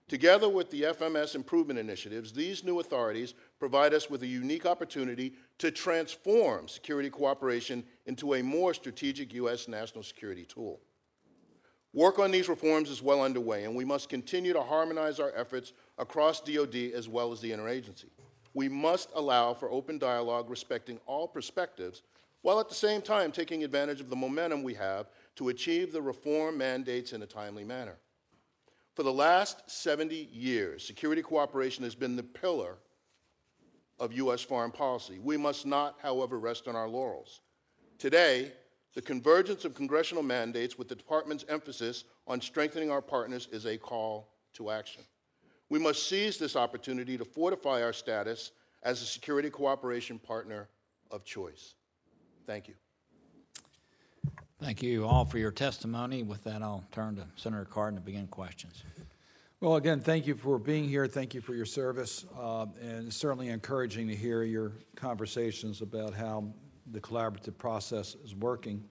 [0.09, 5.35] Together with the FMS improvement initiatives, these new authorities provide us with a unique opportunity
[5.59, 9.69] to transform security cooperation into a more strategic U.S.
[9.69, 10.81] national security tool.
[11.93, 15.75] Work on these reforms is well underway, and we must continue to harmonize our efforts
[15.99, 18.11] across DoD as well as the interagency.
[18.55, 22.03] We must allow for open dialogue respecting all perspectives,
[22.43, 25.09] while at the same time taking advantage of the momentum we have
[25.39, 27.97] to achieve the reform mandates in a timely manner.
[28.95, 32.75] For the last 70 years, security cooperation has been the pillar
[34.01, 34.43] of U.S.
[34.43, 35.21] foreign policy.
[35.23, 37.41] We must not, however, rest on our laurels.
[37.99, 38.51] Today,
[38.95, 43.79] the convergence of congressional mandates with the Department's emphasis on strengthening our partners is a
[43.79, 45.03] call to action.
[45.69, 48.51] We must seize this opportunity to fortify our status
[48.83, 50.69] as a security cooperation partner
[51.13, 51.75] of choice.
[52.45, 52.75] Thank you.
[54.61, 56.25] Thank you all for your testimony.
[56.25, 58.83] With that, I'll turn to Senator Cardin to begin questions.
[59.61, 61.07] Well, again, thank you for being here.
[61.07, 62.27] Thank you for your service.
[62.37, 66.45] Uh, and it's certainly encouraging to hear your conversations about how
[66.91, 68.83] the collaborative process is working.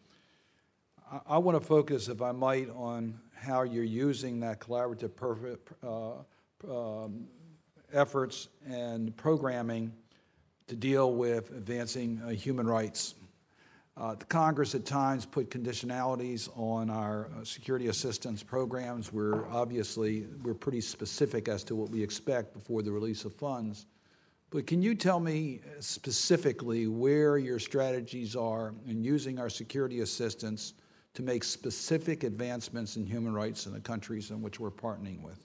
[1.11, 5.73] I, I want to focus, if I might, on how you're using that collaborative perfect,
[5.83, 6.13] uh,
[6.71, 7.27] um,
[7.91, 9.91] efforts and programming
[10.67, 13.15] to deal with advancing uh, human rights
[13.97, 19.11] the Congress at times put conditionalities on our uh, security assistance programs.
[19.11, 23.87] We're obviously we're pretty specific as to what we expect before the release of funds.
[24.49, 30.73] But can you tell me specifically where your strategies are in using our security assistance
[31.15, 35.43] to make specific advancements in human rights in the countries in which we're partnering with?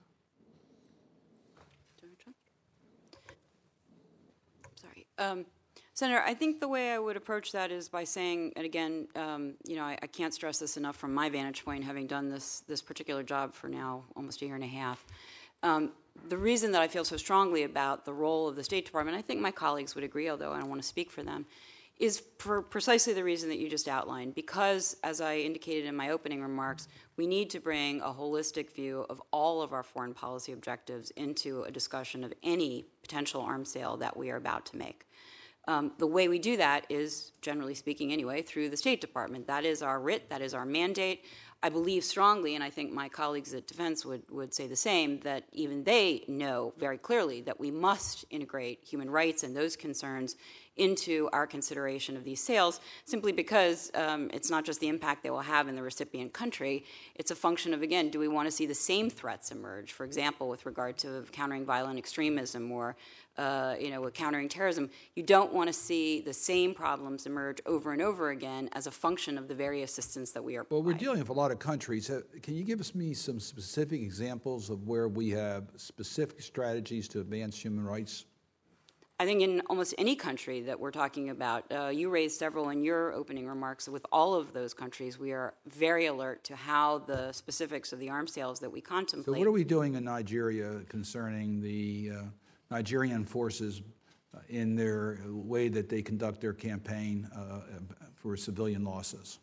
[4.80, 5.06] Sorry.
[5.18, 5.46] Um,
[6.02, 9.54] Senator, I think the way I would approach that is by saying, and again, um,
[9.64, 12.64] you know, I, I can't stress this enough from my vantage point, having done this
[12.66, 15.06] this particular job for now almost a year and a half.
[15.62, 15.92] Um,
[16.28, 19.22] the reason that I feel so strongly about the role of the State Department, I
[19.22, 21.46] think my colleagues would agree, although I don't want to speak for them,
[22.00, 24.34] is for precisely the reason that you just outlined.
[24.34, 29.06] Because, as I indicated in my opening remarks, we need to bring a holistic view
[29.08, 33.96] of all of our foreign policy objectives into a discussion of any potential arms sale
[33.98, 35.06] that we are about to make.
[35.68, 39.46] Um, the way we do that is, generally speaking anyway, through the State Department.
[39.46, 41.24] That is our writ, that is our mandate.
[41.64, 45.20] I believe strongly, and I think my colleagues at Defense would, would say the same,
[45.20, 50.34] that even they know very clearly that we must integrate human rights and those concerns
[50.76, 55.30] into our consideration of these sales, simply because um, it's not just the impact they
[55.30, 58.50] will have in the recipient country, it's a function of, again, do we want to
[58.50, 59.92] see the same threats emerge?
[59.92, 62.96] For example, with regard to countering violent extremism or
[63.38, 67.60] uh, you know, with countering terrorism, you don't want to see the same problems emerge
[67.66, 70.82] over and over again as a function of the very assistance that we are Well,
[70.82, 72.10] we're dealing with a lot of countries.
[72.10, 77.08] Uh, Can you give us me some specific examples of where we have specific strategies
[77.08, 78.26] to advance human rights?
[79.22, 82.82] I think in almost any country that we're talking about, uh, you raised several in
[82.82, 83.88] your opening remarks.
[83.88, 88.10] With all of those countries, we are very alert to how the specifics of the
[88.10, 89.36] arms sales that we contemplate.
[89.36, 92.22] So what are we doing in Nigeria concerning the uh,
[92.72, 93.82] Nigerian forces
[94.34, 97.60] uh, in their way that they conduct their campaign uh,
[98.14, 99.38] for civilian losses?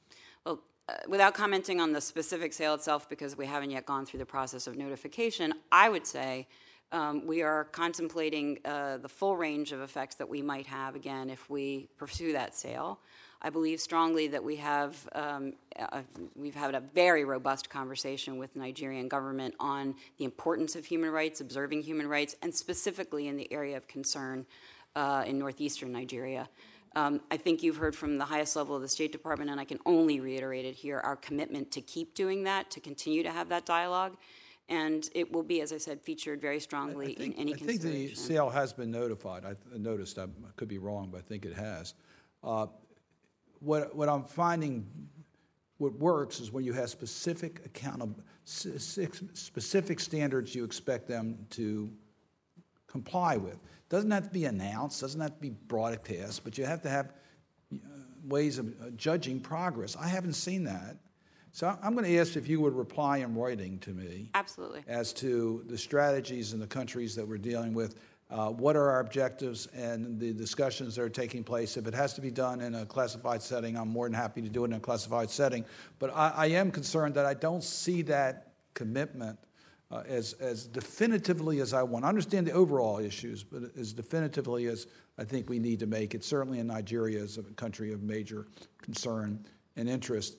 [0.46, 4.18] Well, uh, without commenting on the specific sale itself, because we haven't yet gone through
[4.20, 6.48] the process of notification, I would say
[6.92, 11.30] um, we are contemplating uh, the full range of effects that we might have, again,
[11.30, 13.00] if we pursue that sale.
[13.42, 16.02] I believe strongly that we have um, uh,
[16.36, 21.10] we've had a very robust conversation with the Nigerian government on the importance of human
[21.10, 24.46] rights, observing human rights, and specifically in the area of concern
[24.96, 26.50] uh, in northeastern Nigeria.
[26.96, 29.64] Um, I think you've heard from the highest level of the State Department, and I
[29.64, 33.48] can only reiterate it here our commitment to keep doing that, to continue to have
[33.50, 34.18] that dialogue.
[34.68, 38.14] And it will be, as I said, featured very strongly in any I think the
[38.16, 39.46] sale has been notified.
[39.46, 41.94] I noticed, I could be wrong, but I think it has.
[42.44, 42.68] Uh,
[43.60, 44.88] What, what I'm finding,
[45.78, 51.90] what works is when you have specific accountable, specific standards you expect them to
[52.88, 53.58] comply with.
[53.90, 57.14] Doesn't have to be announced, doesn't have to be broadcast, but you have to have
[57.74, 57.78] uh,
[58.26, 59.96] ways of uh, judging progress.
[59.96, 60.98] I haven't seen that.
[61.52, 64.84] So I'm going to ask if you would reply in writing to me Absolutely.
[64.88, 67.96] as to the strategies in the countries that we're dealing with.
[68.32, 71.78] Uh, what are our objectives and the discussions that are taking place?
[71.78, 74.50] If it has to be done in a classified setting, I'm more than happy to
[74.50, 75.66] do it in a classified setting.
[75.98, 79.40] But I, I am concerned that I don't see that commitment
[79.90, 82.06] uh, as, as definitively as I want.
[82.06, 84.86] I understand the overall issues, but as definitively as
[85.18, 86.24] I think we need to make it.
[86.24, 88.46] Certainly in Nigeria is a country of major
[88.80, 89.44] concern
[89.76, 90.38] and interest.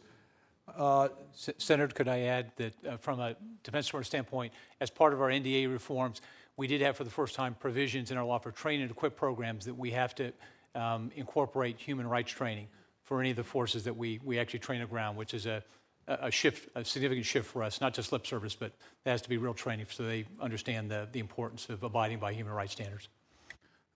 [0.78, 5.20] S- Senator, could I add that uh, from a Defense Department standpoint, as part of
[5.20, 6.20] our NDA reforms,
[6.60, 9.16] we did have for the first time provisions in our law for training and equip
[9.16, 10.30] programs that we have to
[10.74, 12.68] um, incorporate human rights training
[13.02, 15.64] for any of the forces that we, we actually train aground, which is a,
[16.06, 19.30] a shift, a significant shift for us, not just lip service, but there has to
[19.30, 23.08] be real training so they understand the, the importance of abiding by human rights standards.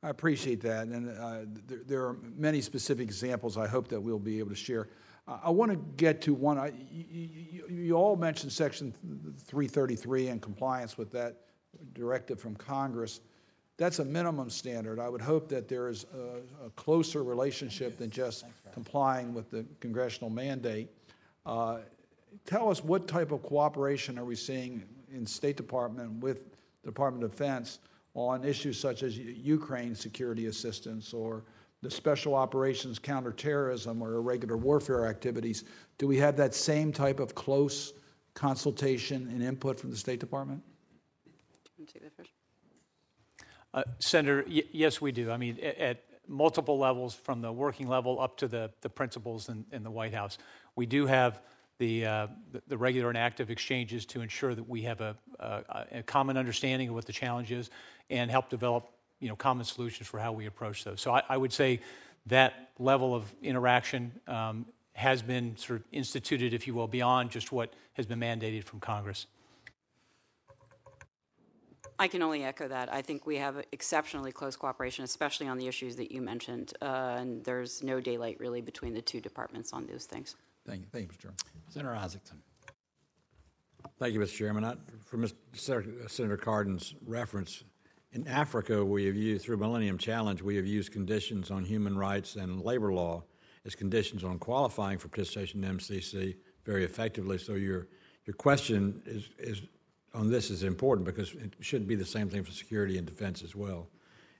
[0.02, 4.18] I appreciate that, and uh, there, there are many specific examples I hope that we'll
[4.18, 4.88] be able to share.
[5.28, 6.56] I, I want to get to one.
[6.56, 8.94] I, you, you, you all mentioned Section
[9.48, 11.40] 333 and compliance with that
[11.92, 13.20] directive from Congress.
[13.76, 15.00] That's a minimum standard.
[15.00, 19.66] I would hope that there is a, a closer relationship than just complying with the
[19.80, 20.88] congressional mandate.
[21.44, 21.78] Uh,
[22.46, 26.50] tell us what type of cooperation are we seeing in State Department with
[26.82, 27.80] the Department of Defense
[28.14, 31.44] on issues such as Ukraine security assistance or
[31.82, 35.64] the special operations counterterrorism or irregular warfare activities.
[35.98, 37.92] Do we have that same type of close
[38.34, 40.62] consultation and input from the State Department?
[41.86, 42.30] To take that first?
[43.72, 45.30] Uh, Senator, yes, we do.
[45.30, 49.48] I mean, a- at multiple levels, from the working level up to the, the principals
[49.48, 50.38] in, in the White House,
[50.76, 51.40] we do have
[51.78, 55.86] the, uh, the- the regular and active exchanges to ensure that we have a, a,
[55.92, 57.68] a common understanding of what the challenge is
[58.10, 58.88] and help develop,
[59.20, 61.00] you know, common solutions for how we approach those.
[61.00, 61.80] So I, I would say
[62.26, 67.50] that level of interaction um, has been sort of instituted, if you will, beyond just
[67.50, 69.26] what has been mandated from Congress.
[71.98, 72.92] I can only echo that.
[72.92, 77.16] I think we have exceptionally close cooperation, especially on the issues that you mentioned, uh,
[77.18, 80.34] and there's no daylight really between the two departments on those things.
[80.66, 81.20] Thank you, thank you, Mr.
[81.22, 81.36] Chairman.
[81.68, 82.38] Senator Isakson.
[83.98, 84.34] Thank you, Mr.
[84.34, 84.64] Chairman.
[84.64, 85.34] I- For Mr.
[85.52, 87.62] Sen- Senator Cardin's reference,
[88.12, 92.36] in Africa, we have used, through Millennium Challenge, we have used conditions on human rights
[92.36, 93.24] and labor law
[93.64, 97.38] as conditions on qualifying for participation in MCC very effectively.
[97.38, 97.88] So your,
[98.24, 99.62] your question is, is,
[100.14, 103.42] on this is important because it should be the same thing for security and defense
[103.42, 103.88] as well.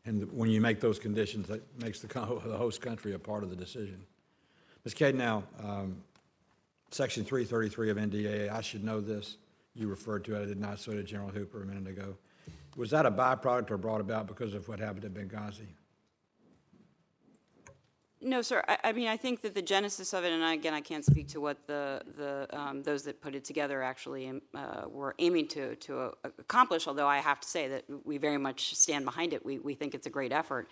[0.07, 2.07] And when you make those conditions, that makes the,
[2.47, 4.05] the host country a part of the decision.
[4.85, 4.95] Ms.
[4.95, 5.97] Kaidanow, um,
[6.91, 9.37] Section 333 of NDAA, I should know this.
[9.75, 12.16] You referred to it, I did not, so did General Hooper a minute ago.
[12.77, 15.66] Was that a byproduct or brought about because of what happened at Benghazi?
[18.25, 18.64] No, sir.
[18.66, 21.05] I, I mean, I think that the genesis of it, and I, again, I can't
[21.05, 25.14] speak to what the, the um, those that put it together actually um, uh, were
[25.18, 26.89] aiming to to uh, accomplish.
[26.89, 29.45] Although I have to say that we very much stand behind it.
[29.45, 30.68] We we think it's a great effort.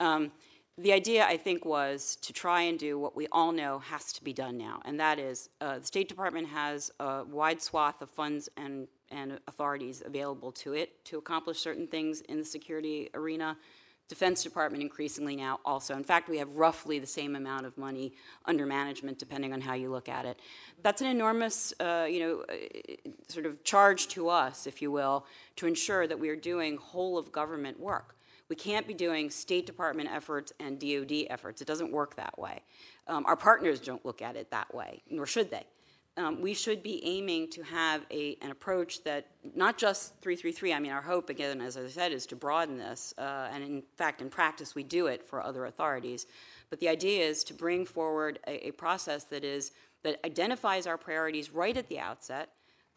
[0.00, 0.32] Um,
[0.78, 4.24] the idea, I think, was to try and do what we all know has to
[4.24, 8.08] be done now, and that is uh, the State Department has a wide swath of
[8.08, 13.58] funds and and authorities available to it to accomplish certain things in the security arena.
[14.08, 15.96] Defense Department increasingly now also.
[15.96, 18.12] In fact, we have roughly the same amount of money
[18.44, 20.38] under management, depending on how you look at it.
[20.82, 25.26] That's an enormous, uh, you know, uh, sort of charge to us, if you will,
[25.56, 28.16] to ensure that we are doing whole of government work.
[28.50, 31.62] We can't be doing State Department efforts and DoD efforts.
[31.62, 32.60] It doesn't work that way.
[33.08, 35.64] Um, our partners don't look at it that way, nor should they
[36.16, 40.78] um, we should be aiming to have a, an approach that not just 333, I
[40.78, 43.12] mean, our hope, again, as I said, is to broaden this.
[43.18, 46.26] Uh, and in fact, in practice, we do it for other authorities.
[46.70, 49.72] But the idea is to bring forward a, a process that is
[50.04, 52.50] that identifies our priorities right at the outset,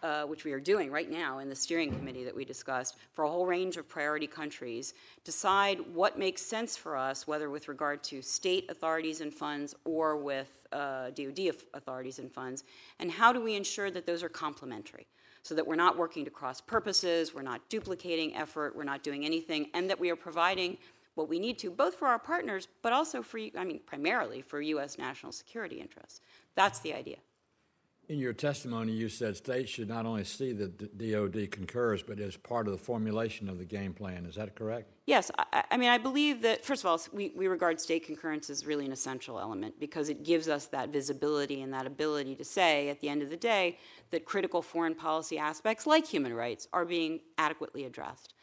[0.03, 3.25] uh, which we are doing right now in the steering committee that we discussed, for
[3.25, 4.93] a whole range of priority countries,
[5.23, 10.15] decide what makes sense for us, whether with regard to state authorities and funds or
[10.17, 12.63] with uh, DoD authorities and funds,
[12.99, 15.07] and how do we ensure that those are complementary?
[15.43, 19.25] So that we're not working to cross purposes, we're not duplicating effort, we're not doing
[19.25, 20.77] anything, and that we are providing
[21.15, 24.61] what we need to, both for our partners, but also for, I mean, primarily for
[24.61, 24.97] U.S.
[24.97, 26.21] national security interests.
[26.55, 27.17] That's the idea.
[28.09, 32.21] In your testimony, you said states should not only see that the DOD concurs, but
[32.21, 34.25] as part of the formulation of the game plan.
[34.25, 34.89] Is that correct?
[35.07, 38.49] Yes, I, I mean, I believe that, first of all, we, we regard state concurrence
[38.49, 42.45] as really an essential element because it gives us that visibility and that ability to
[42.45, 43.77] say, at the end of the day,
[44.11, 48.35] that critical foreign policy aspects like human rights are being adequately addressed.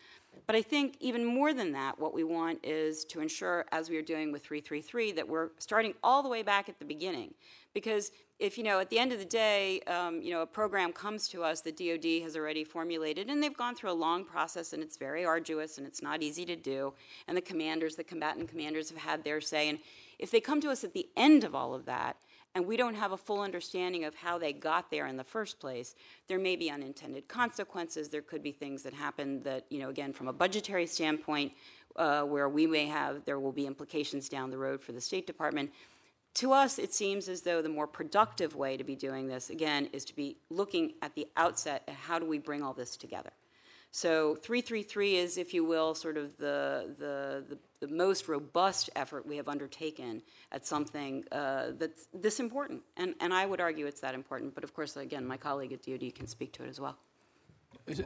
[0.46, 3.96] But I think even more than that, what we want is to ensure, as we
[3.96, 7.34] are doing with 333, that we're starting all the way back at the beginning.
[7.72, 10.93] Because if, you know, at the end of the day, um, you know, a program
[10.93, 14.72] comes to us that DoD has already formulated, and they've gone through a long process,
[14.72, 16.93] and it's very arduous, and it's not easy to do,
[17.28, 19.78] and the commanders, the combatant commanders have had their say, and
[20.18, 22.16] if they come to us at the end of all of that,
[22.57, 25.59] and we don't have a full understanding of how they got there in the first
[25.59, 25.97] place,
[26.28, 28.09] there may be unintended consequences.
[28.09, 31.53] There could be things that happen that, you know, again, from a budgetary standpoint,
[31.97, 35.26] uh, where we may have, there will be implications down the road for the State
[35.26, 35.72] Department.
[36.35, 39.89] To us, it seems as though the more productive way to be doing this, again,
[39.93, 43.30] is to be looking at the outset at how do we bring all this together.
[43.93, 49.24] So 333 is, if you will, sort of the, the, the, the most robust effort
[49.24, 50.20] we have undertaken
[50.51, 52.82] at something uh, that's this important.
[52.97, 54.57] And, and I would argue it's that important.
[54.57, 56.99] But of course, again, my colleague at DoD can speak to it as well.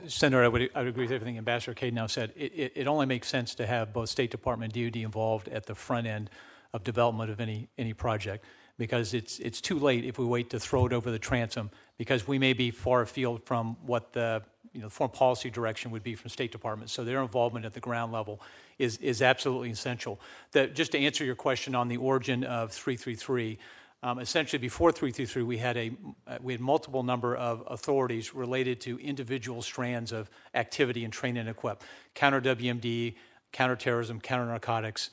[0.09, 2.35] Senator, I would, I would agree with everything Ambassador Kaidanow said.
[2.37, 5.64] It, it, it only makes sense to have both State Department and DoD involved at
[5.64, 6.29] the front end
[6.72, 8.44] of development of any, any project
[8.78, 12.28] because it's, it's too late if we wait to throw it over the transom because
[12.28, 14.42] we may be far afield from what the
[14.72, 16.90] you know, foreign policy direction would be from State Department.
[16.90, 18.40] So their involvement at the ground level
[18.78, 20.20] is, is absolutely essential.
[20.52, 23.58] The, just to answer your question on the origin of 333,
[24.02, 25.90] um, essentially before 333 we had a
[26.26, 31.36] uh, we had multiple number of authorities related to individual strands of activity and train
[31.36, 31.82] and equip
[32.14, 33.16] counter WMD
[33.50, 35.10] counterterrorism counter narcotics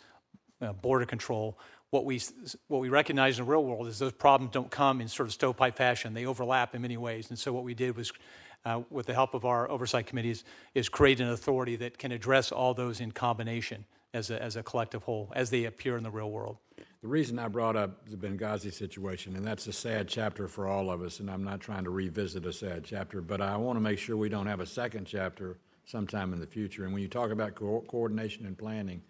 [0.66, 1.57] uh, border control
[1.95, 2.22] what we
[2.68, 5.34] what we recognize in the real world is those problems don't come in sort of
[5.34, 6.13] stovepipe fashion.
[6.13, 7.30] They overlap in many ways.
[7.30, 8.11] And so what we did was
[8.66, 10.43] uh, with the help of our oversight committees
[10.74, 14.63] is create an authority that can address all those in combination as a, as a
[14.63, 16.57] collective whole as they appear in the real world.
[17.01, 20.89] The reason I brought up the Benghazi situation, and that's a sad chapter for all
[20.89, 23.82] of us, and I'm not trying to revisit a sad chapter, but I want to
[23.82, 26.84] make sure we don't have a second chapter sometime in the future.
[26.84, 29.03] And when you talk about co- coordination and planning,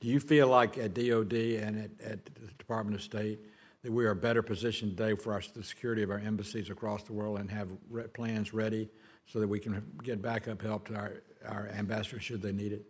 [0.00, 3.40] do you feel like at DOD and at, at the Department of State
[3.82, 7.12] that we are better positioned today for our, the security of our embassies across the
[7.12, 8.88] world and have re- plans ready
[9.26, 12.84] so that we can get backup help to our, our ambassadors should they need it?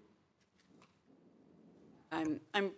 [2.12, 2.70] I'm, I'm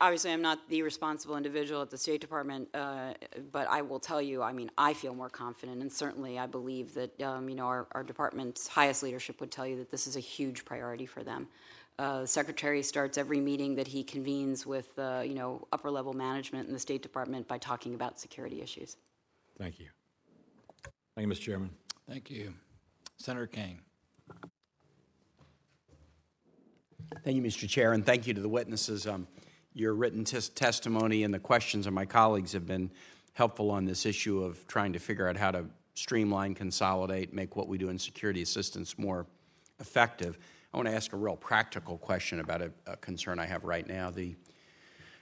[0.00, 3.14] obviously, I'm not the responsible individual at the State Department, uh,
[3.52, 6.94] but I will tell you, I mean, I feel more confident, and certainly I believe
[6.94, 10.16] that, um, you know, our, our department's highest leadership would tell you that this is
[10.16, 11.48] a huge priority for them.
[11.98, 16.12] Uh, the secretary starts every meeting that he convenes with, uh, you know, upper level
[16.12, 18.96] management in the State Department by talking about security issues.
[19.58, 19.88] Thank you.
[21.14, 21.40] Thank you, Mr.
[21.40, 21.70] Chairman.
[22.06, 22.52] Thank you.
[23.16, 23.80] Senator Kaine.
[27.24, 27.66] Thank you, Mr.
[27.66, 29.06] Chair, and thank you to the witnesses.
[29.06, 29.26] Um,
[29.72, 32.90] your written tes- testimony and the questions of my colleagues have been
[33.32, 37.68] helpful on this issue of trying to figure out how to streamline, consolidate, make what
[37.68, 39.26] we do in security assistance more
[39.80, 40.38] effective.
[40.76, 43.88] I want to ask a real practical question about a, a concern I have right
[43.88, 44.10] now.
[44.10, 44.36] The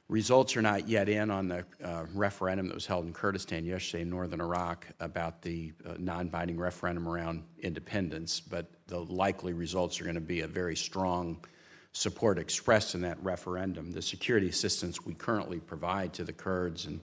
[0.09, 4.03] results are not yet in on the uh, referendum that was held in Kurdistan yesterday
[4.03, 10.01] in northern Iraq about the uh, non binding referendum around independence, but the likely results
[10.01, 11.45] are going to be a very strong
[11.93, 13.93] support expressed in that referendum.
[13.93, 17.01] The security assistance we currently provide to the Kurds and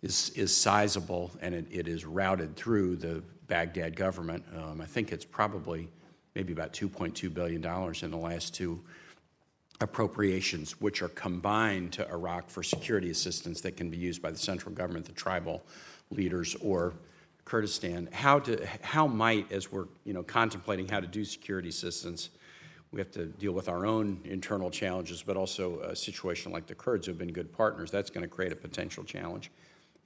[0.00, 4.44] is, is sizable and it, it is routed through the Baghdad government.
[4.56, 5.88] Um, I think it's probably
[6.34, 7.64] maybe about $2.2 billion
[8.02, 8.80] in the last two
[9.80, 14.38] appropriations, which are combined to Iraq for security assistance that can be used by the
[14.38, 15.62] central government, the tribal
[16.10, 16.94] leaders, or
[17.44, 18.08] Kurdistan.
[18.12, 22.30] How, do, how might, as we're you know, contemplating how to do security assistance,
[22.92, 26.74] we have to deal with our own internal challenges, but also a situation like the
[26.74, 27.90] Kurds who have been good partners.
[27.90, 29.50] That's going to create a potential challenge.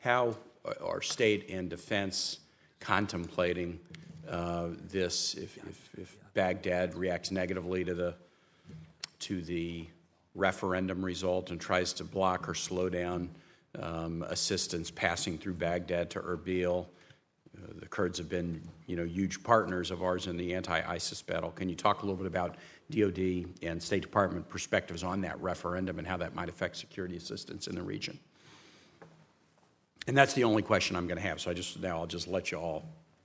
[0.00, 0.36] How
[0.82, 2.40] are state and defense
[2.80, 3.80] contemplating
[4.28, 8.14] uh, this if, if, if Baghdad reacts negatively to the
[9.20, 9.86] to the
[10.34, 13.30] referendum result and tries to block or slow down
[13.80, 16.86] um, assistance passing through Baghdad to Erbil.
[17.56, 21.52] Uh, the Kurds have been, you know, huge partners of ours in the anti-ISIS battle.
[21.52, 22.56] Can you talk a little bit about
[22.90, 27.66] DoD and State Department perspectives on that referendum and how that might affect security assistance
[27.66, 28.18] in the region?
[30.06, 31.40] And that's the only question I'm going to have.
[31.40, 32.84] So I just now I'll just let you all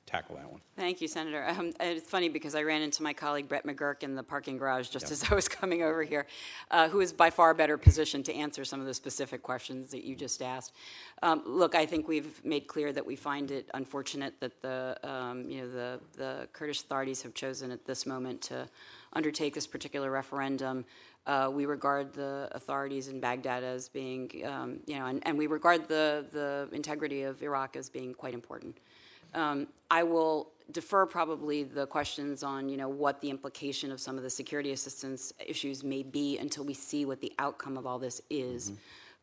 [0.09, 0.59] tackle that one.
[0.75, 1.45] Thank you, Senator.
[1.47, 4.89] Um, it's funny because I ran into my colleague Brett McGurk in the parking garage
[4.89, 6.25] just as I was coming over here,
[6.71, 10.03] uh, who is by far better positioned to answer some of the specific questions that
[10.03, 10.73] you just asked.
[11.21, 15.49] Um, look, I think we've made clear that we find it unfortunate that the um,
[15.49, 18.67] you know the the Kurdish authorities have chosen at this moment to
[19.13, 20.85] undertake this particular referendum.
[21.27, 25.45] Uh, we regard the authorities in Baghdad as being, um, you know, and, and we
[25.45, 28.77] regard the, the integrity of Iraq as being quite important.
[29.33, 34.17] Um, I will defer probably the questions on, you know, what the implication of some
[34.17, 37.99] of the security assistance issues may be until we see what the outcome of all
[37.99, 38.71] this is.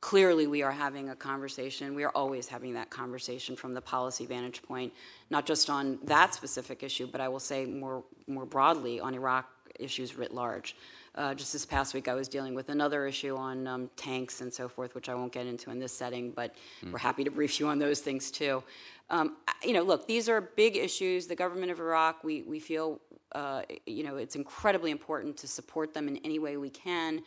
[0.00, 1.94] Clearly, we are having a conversation.
[1.94, 4.92] We are always having that conversation from the policy vantage point,
[5.30, 9.46] not just on that specific issue, but I will say more more broadly on Iraq
[9.80, 10.76] issues writ large.
[11.14, 14.52] Uh, just this past week, I was dealing with another issue on um, tanks and
[14.52, 16.54] so forth, which I won't get into in this setting, but
[16.92, 18.62] we're happy to brief you on those things too.
[19.08, 21.26] Um, you know, look, these are big issues.
[21.26, 23.00] The government of Iraq, we, we feel,
[23.32, 27.22] uh, you know, it's incredibly important to support them in any way we can.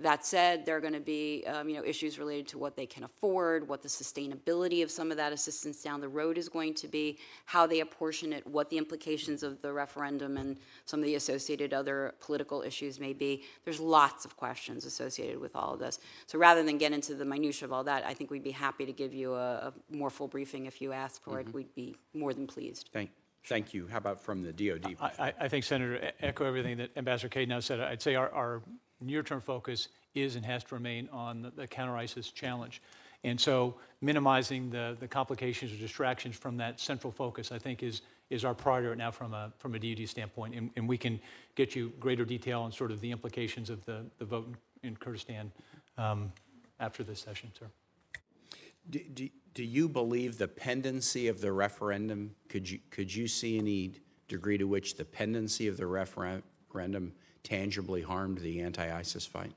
[0.00, 2.86] That said, there are going to be, um, you know, issues related to what they
[2.86, 6.72] can afford, what the sustainability of some of that assistance down the road is going
[6.74, 11.04] to be, how they apportion it, what the implications of the referendum and some of
[11.04, 13.44] the associated other political issues may be.
[13.66, 15.98] There's lots of questions associated with all of this.
[16.26, 18.86] So rather than get into the minutia of all that, I think we'd be happy
[18.86, 21.52] to give you a, a more full briefing if you ask for it.
[21.52, 22.88] We'd be more than pleased.
[22.90, 23.10] Thank,
[23.44, 23.86] thank you.
[23.86, 24.96] How about from the DoD?
[24.98, 27.80] I, I- I think, Senator, echo everything that Ambassador Kaidanow said.
[27.80, 28.62] I'd say our, our
[29.00, 32.82] near-term focus is and has to remain on the, the counter-ISIS challenge.
[33.22, 38.02] And so minimizing the, the complications or distractions from that central focus, I think, is,
[38.30, 40.54] is our priority right now from a, from a DoD standpoint.
[40.54, 41.20] And, and we can
[41.54, 44.48] get you greater detail on sort of the implications of the, the vote
[44.82, 45.52] in, in Kurdistan
[45.98, 46.32] um,
[46.78, 47.66] after this session, sir.
[48.88, 53.58] Do, do, do you believe the pendency of the referendum, could you, could you see
[53.58, 53.92] any
[54.28, 57.12] degree to which the pendency of the referendum
[57.42, 59.52] tangibly harmed the anti-ISIS fight?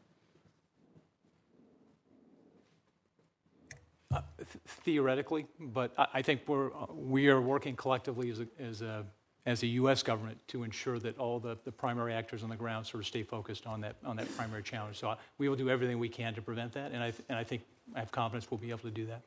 [4.13, 4.21] Uh,
[4.67, 9.05] theoretically, but I, I think we're, we are working collectively as a, as a,
[9.45, 10.03] as a U.S.
[10.03, 13.23] government to ensure that all the, the primary actors on the ground sort of stay
[13.23, 14.99] focused on that, on that primary challenge.
[14.99, 17.37] So I, we will do everything we can to prevent that, and I, th- and
[17.37, 17.63] I think,
[17.95, 19.21] I have confidence we'll be able to do that.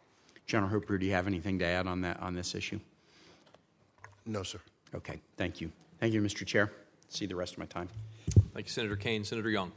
[0.47, 2.79] General Hooper, do you have anything to add on that, on this issue?
[4.25, 4.61] No, sir.
[4.95, 5.71] Okay, thank you.
[5.99, 6.47] Thank you, Mr.
[6.47, 6.71] Chair.
[7.09, 7.89] See the rest of my time.
[8.57, 9.23] Thank you, Senator Kaine.
[9.23, 9.71] Senator Young.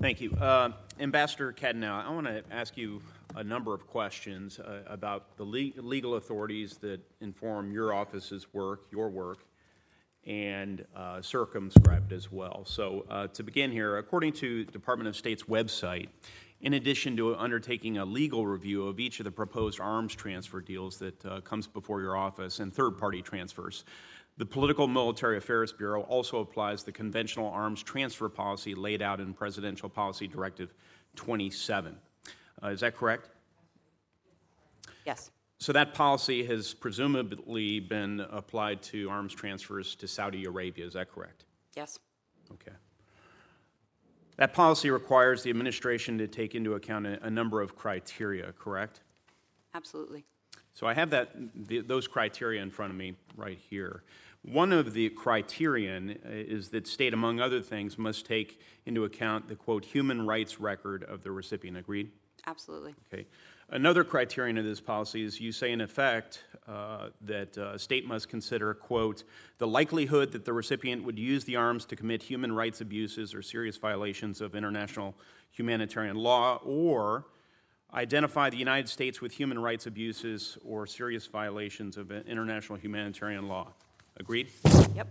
[0.00, 0.32] Thank you.
[0.32, 3.00] Uh, Ambassador Kaidanow, I want to ask you
[3.36, 8.88] a number of questions uh, about the le- legal authorities that inform your office's work,
[8.90, 9.46] your work,
[10.26, 12.64] and uh, circumscribed as well.
[12.64, 16.08] So, uh, to begin here, according to Department of State's website,
[16.60, 20.96] in addition to undertaking a legal review of each of the proposed arms transfer deals
[20.98, 23.84] that uh, comes before your office and third-party transfers,
[24.36, 29.32] the Political Military Affairs Bureau also applies the conventional arms transfer policy laid out in
[29.32, 30.74] Presidential Policy Directive
[31.14, 31.96] 27.
[32.62, 33.30] Uh, is that correct?
[35.06, 35.30] Yes.
[35.58, 41.12] So that policy has presumably been applied to arms transfers to Saudi Arabia, is that
[41.12, 41.44] correct?
[41.76, 41.98] Yes.
[42.52, 42.76] Okay.
[44.36, 49.00] That policy requires the administration to take into account a, a number of criteria, correct?
[49.74, 50.24] Absolutely.
[50.74, 54.02] So I have that, the, those criteria in front of me right here.
[54.44, 59.56] One of the criterion is that state, among other things, must take into account the
[59.56, 61.78] quote human rights record of the recipient.
[61.78, 62.10] Agreed?
[62.46, 62.94] Absolutely.
[63.12, 63.26] Okay.
[63.70, 68.28] Another criterion of this policy is you say, in effect, uh, that uh, state must
[68.28, 69.24] consider, quote,
[69.56, 73.40] the likelihood that the recipient would use the arms to commit human rights abuses or
[73.40, 75.14] serious violations of international
[75.52, 77.24] humanitarian law, or
[77.94, 83.68] identify the United States with human rights abuses or serious violations of international humanitarian law.
[84.16, 84.48] Agreed?
[84.94, 85.08] Yep.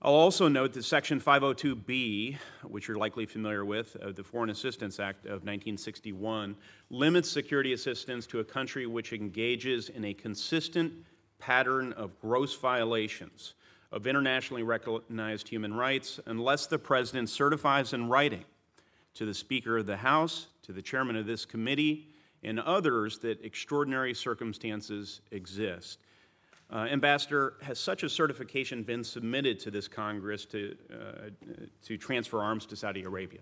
[0.00, 5.00] I'll also note that Section 502B, which you're likely familiar with, of the Foreign Assistance
[5.00, 6.56] Act of 1961,
[6.90, 10.92] limits security assistance to a country which engages in a consistent
[11.38, 13.54] pattern of gross violations
[13.90, 18.44] of internationally recognized human rights unless the President certifies in writing
[19.14, 22.08] to the Speaker of the House, to the Chairman of this committee,
[22.42, 25.98] and others that extraordinary circumstances exist.
[26.70, 31.30] Uh, Ambassador, has such a certification been submitted to this Congress to, uh,
[31.82, 33.40] to transfer arms to Saudi Arabia?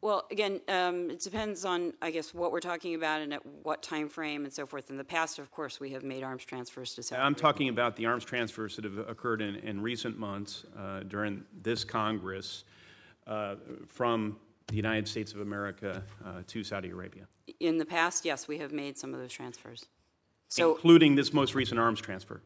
[0.00, 3.82] Well, again, um, it depends on, I guess, what we're talking about and at what
[3.82, 4.90] time frame and so forth.
[4.90, 7.40] In the past, of course, we have made arms transfers to Saudi I'm Arabia.
[7.42, 11.84] talking about the arms transfers that have occurred in, in recent months uh, during this
[11.84, 12.64] Congress
[13.26, 13.56] uh,
[13.86, 17.26] from the United States of America uh, to Saudi Arabia,
[17.60, 19.86] In the past, yes, we have made some of those transfers.
[20.48, 22.40] So, including this most recent arms transfer.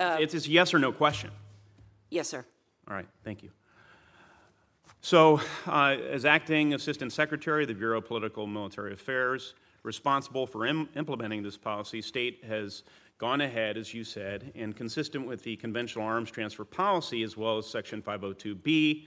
[0.00, 1.30] it's a yes or no question.
[2.10, 2.44] yes, sir.
[2.88, 3.50] All right, thank you.
[5.00, 10.46] So, uh, as acting Assistant Secretary of the Bureau of Political and Military Affairs, responsible
[10.46, 12.82] for Im- implementing this policy, State has
[13.18, 17.58] gone ahead, as you said, and consistent with the conventional arms transfer policy as well
[17.58, 19.04] as Section 502B,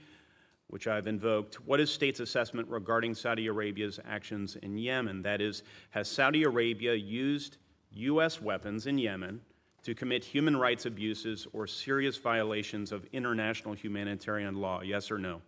[0.68, 5.22] which I've invoked, what is State's assessment regarding Saudi Arabia's actions in Yemen?
[5.22, 7.58] That is, has Saudi Arabia used
[7.94, 8.40] U.S.
[8.40, 9.40] weapons in Yemen
[9.82, 14.80] to commit human rights abuses or serious violations of international humanitarian law?
[14.82, 15.42] Yes or no?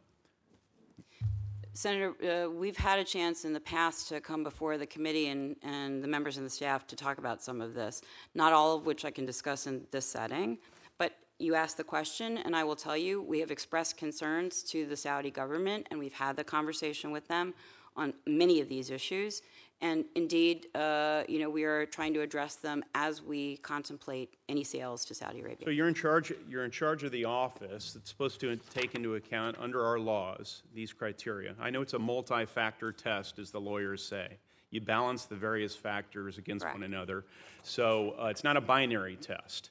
[1.76, 2.14] Senator,
[2.46, 6.04] uh, we've had a chance in the past to come before the committee and, and
[6.04, 8.00] the members and the staff to talk about some of this,
[8.34, 10.58] not all of which I can discuss in this setting.
[10.98, 14.86] But you asked the question, and I will tell you, we have expressed concerns to
[14.86, 17.54] the Saudi government, and we've had the conversation with them
[17.96, 19.42] on many of these issues.
[19.80, 24.64] And indeed, uh, you know, we are trying to address them as we contemplate any
[24.64, 25.66] sales to Saudi Arabia.
[25.66, 26.32] So you're in charge.
[26.48, 30.62] You're in charge of the office that's supposed to take into account, under our laws,
[30.74, 31.54] these criteria.
[31.60, 34.38] I know it's a multi-factor test, as the lawyers say.
[34.70, 36.78] You balance the various factors against Correct.
[36.78, 37.24] one another.
[37.62, 39.70] So uh, it's not a binary test.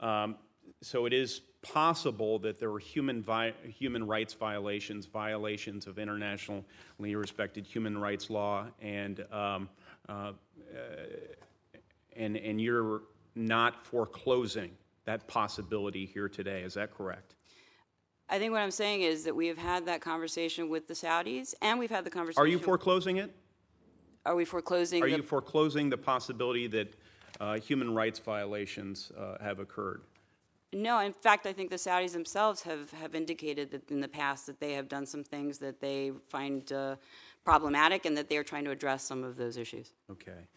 [0.00, 0.36] Um,
[0.82, 7.14] so it is possible that there were human vi- human rights violations, violations of internationally
[7.16, 9.68] respected human rights law, and um,
[10.08, 10.32] uh,
[12.16, 13.02] and and you're
[13.34, 14.70] not foreclosing
[15.04, 16.62] that possibility here today.
[16.62, 17.34] Is that correct?
[18.28, 21.54] I think what I'm saying is that we have had that conversation with the Saudis,
[21.60, 22.42] and we've had the conversation.
[22.42, 23.34] Are you foreclosing it?
[24.24, 25.02] Are we foreclosing?
[25.02, 26.94] Are the, you foreclosing the possibility that
[27.40, 30.02] uh, human rights violations uh, have occurred?
[30.74, 34.46] No, in fact, I think the Saudis themselves have, have indicated that in the past
[34.46, 36.96] that they have done some things that they find uh,
[37.44, 39.92] problematic and that they are trying to address some of those issues.
[40.10, 40.48] Okay.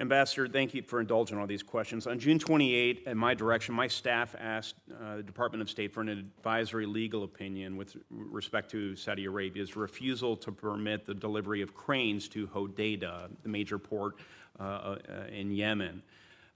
[0.00, 2.06] Ambassador, thank you for indulging all these questions.
[2.06, 6.02] On June 28, at my direction, my staff asked uh, the Department of State for
[6.02, 11.74] an advisory legal opinion with respect to Saudi Arabia's refusal to permit the delivery of
[11.74, 14.16] cranes to Hodeidah, the major port
[14.60, 14.96] uh, uh,
[15.32, 16.02] in Yemen.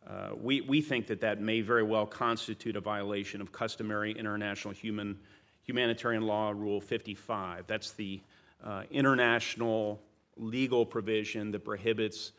[0.09, 4.75] Uh, we, we think that that may very well constitute a violation of customary international
[4.75, 5.19] human,
[5.63, 7.67] humanitarian law, Rule 55.
[7.67, 8.21] That's the
[8.65, 10.01] uh, international
[10.37, 12.33] legal provision that prohibits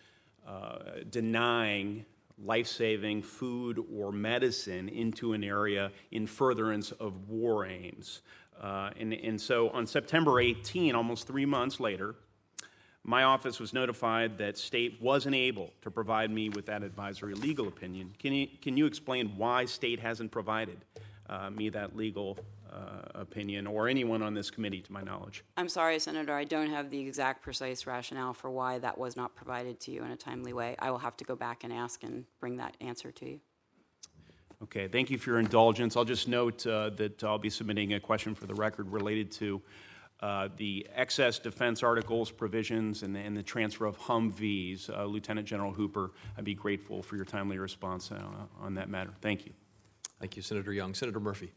[0.47, 2.05] uh, denying
[2.43, 8.21] life saving food or medicine into an area in furtherance of war aims.
[8.61, 12.15] Uh, and, and so on September 18, almost three months later,
[13.05, 17.67] My office was notified that state wasn't able to provide me with that advisory legal
[17.67, 18.13] opinion.
[18.17, 20.77] Can you, can you explain why state hasn't provided
[21.29, 22.37] uh, me that legal
[22.71, 25.43] uh, opinion or anyone on this committee, to my knowledge?
[25.57, 29.35] I'm sorry, Senator, I don't have the exact precise rationale for why that was not
[29.35, 30.77] provided to you in a timely way.
[30.79, 33.39] I will have to go back and ask and bring that answer to you.
[34.63, 35.97] Okay, thank you for your indulgence.
[35.97, 39.61] I'll just note uh, that I'll be submitting a question for the record related to
[40.23, 44.89] uh, the excess defense articles provisions and the, and the transfer of Humvees.
[44.89, 48.21] Uh, Lieutenant General Hooper, I'd be grateful for your timely response uh,
[48.61, 49.11] on that matter.
[49.19, 49.51] Thank you.
[50.21, 50.93] Thank you, Senator Young.
[50.93, 51.51] Senator Murphy.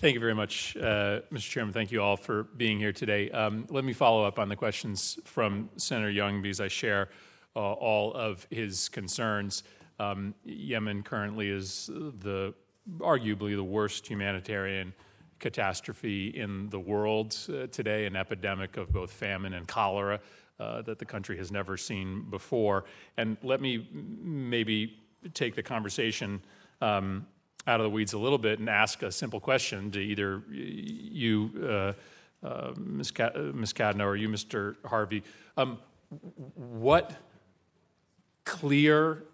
[0.00, 1.48] Thank you very much, uh, Mr.
[1.50, 1.72] Chairman.
[1.72, 3.30] Thank you all for being here today.
[3.30, 7.10] Um, let me follow up on the questions from Senator Young because I share
[7.54, 9.62] uh, all of his concerns.
[10.00, 12.54] Um, Yemen currently is the
[12.98, 14.92] arguably the worst humanitarian
[15.38, 20.20] catastrophe in the world uh, today, an epidemic of both famine and cholera
[20.60, 22.84] uh, that the country has never seen before.
[23.16, 24.96] And let me maybe
[25.32, 26.40] take the conversation
[26.80, 27.26] um,
[27.66, 31.50] out of the weeds a little bit and ask a simple question to either you,
[31.62, 33.12] uh, uh, Ms.
[33.12, 34.76] Kaidanow, or you, Mr.
[34.84, 35.22] Harvey.
[35.56, 35.78] Um,
[36.54, 37.12] what
[38.44, 39.24] clear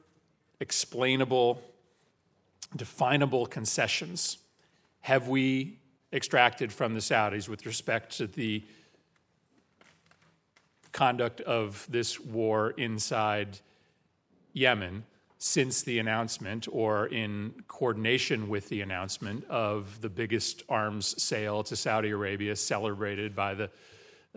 [0.61, 1.61] explainable,
[2.76, 4.38] definable concessions
[5.01, 5.80] have we
[6.12, 8.64] extracted from the Saudis with respect to the
[10.92, 13.58] conduct of this war inside
[14.52, 15.04] Yemen
[15.38, 21.74] since the announcement or in coordination with the announcement of the biggest arms sale to
[21.74, 23.70] Saudi Arabia, celebrated by the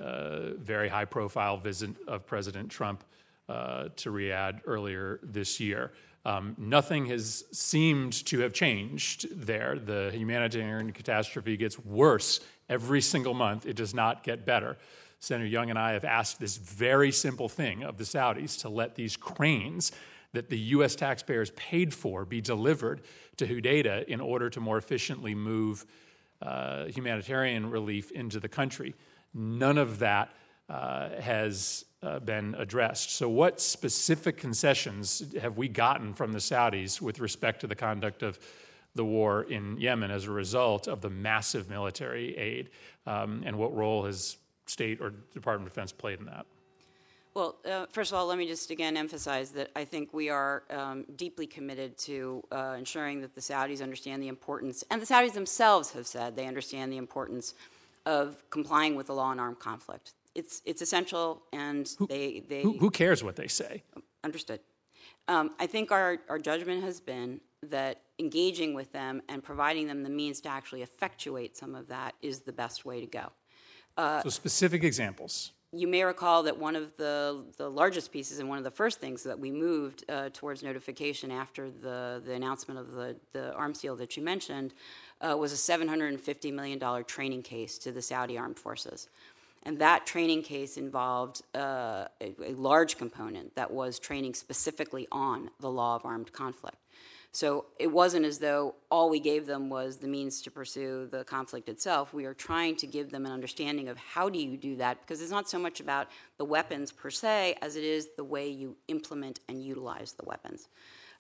[0.02, 3.04] uh, very high profile visit of President Trump
[3.50, 5.92] uh, to Riyadh earlier this year.
[6.26, 9.78] Um, nothing has seemed to have changed there.
[9.78, 14.78] The humanitarian catastrophe gets worse every single month, it does not get better.
[15.20, 18.96] Senator Young and I have asked this very simple thing of the Saudis to let
[18.96, 19.92] these cranes
[20.34, 20.96] that the U.S.
[20.96, 23.02] taxpayers paid for be delivered
[23.38, 25.86] to Hodeidah in order to more efficiently move
[26.42, 28.96] uh, humanitarian relief into the country.
[29.34, 30.34] None of that
[30.74, 33.12] uh, has uh, been addressed.
[33.12, 38.24] So, what specific concessions have we gotten from the Saudis with respect to the conduct
[38.24, 38.40] of
[38.96, 42.72] the war in Yemen as a result of the massive military aid?
[43.06, 46.48] Um, and what role has state or Department of Defense played in that?
[47.36, 50.64] Well, uh, first of all, let me just again emphasize that I think we are
[50.72, 55.34] um, deeply committed to uh, ensuring that the Saudis understand the importance, and the Saudis
[55.34, 57.54] themselves have said they understand the importance
[58.08, 62.64] of complying with the law in armed conflict it's it's essential, and who, they they
[62.64, 63.84] who, who, cares what they say?
[64.24, 64.60] Understood.
[65.28, 70.04] Um, I think our our judgment has been that engaging with them and providing them
[70.04, 73.32] the means to actually effectuate some of that is the best way to go.
[73.98, 75.52] Uh, so specific examples.
[75.76, 79.00] You may recall that one of the, the largest pieces and one of the first
[79.00, 83.82] things that we moved uh, towards notification after the, the announcement of the, the arms
[83.82, 84.76] deal that you mentioned
[85.22, 89.10] uh, was a $750 million training case to the Saudi armed forces.
[89.64, 95.50] And that training case involved uh, a, a, large component that was training specifically on
[95.62, 96.78] the law of armed conflict.
[97.32, 101.24] So it wasn't as though all we gave them was the means to pursue the
[101.24, 102.14] conflict itself.
[102.14, 105.20] We are trying to give them an understanding of how do you do that, because
[105.20, 108.76] it's not so much about the weapons per se as it is the way you
[108.88, 110.68] implement and utilize the weapons.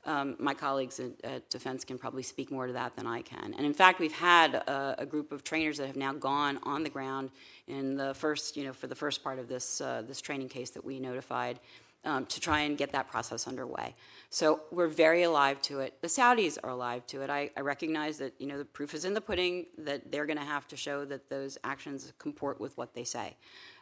[0.06, 3.54] Um, my colleagues at, at, Defense can probably speak more to that than I can.
[3.54, 6.84] And in fact, we've had a, a, group of trainers that have now gone on
[6.84, 7.30] the ground
[7.68, 10.72] in the first, you know, for the first part of this uh, this training case
[10.72, 11.60] that we notified.
[12.06, 13.96] Um, to try and get that process underway.
[14.30, 16.02] So we're very alive to it.
[16.02, 17.30] The Saudis are alive to it.
[17.30, 19.68] I, I recognize that you know the proof is in the pudding.
[19.78, 23.38] That they're going to have to show that those actions comport with what they say.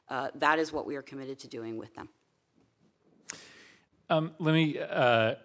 [0.08, 2.10] Uh, that is what we are committed to doing with them.
[4.12, 5.36] Um, let me uh,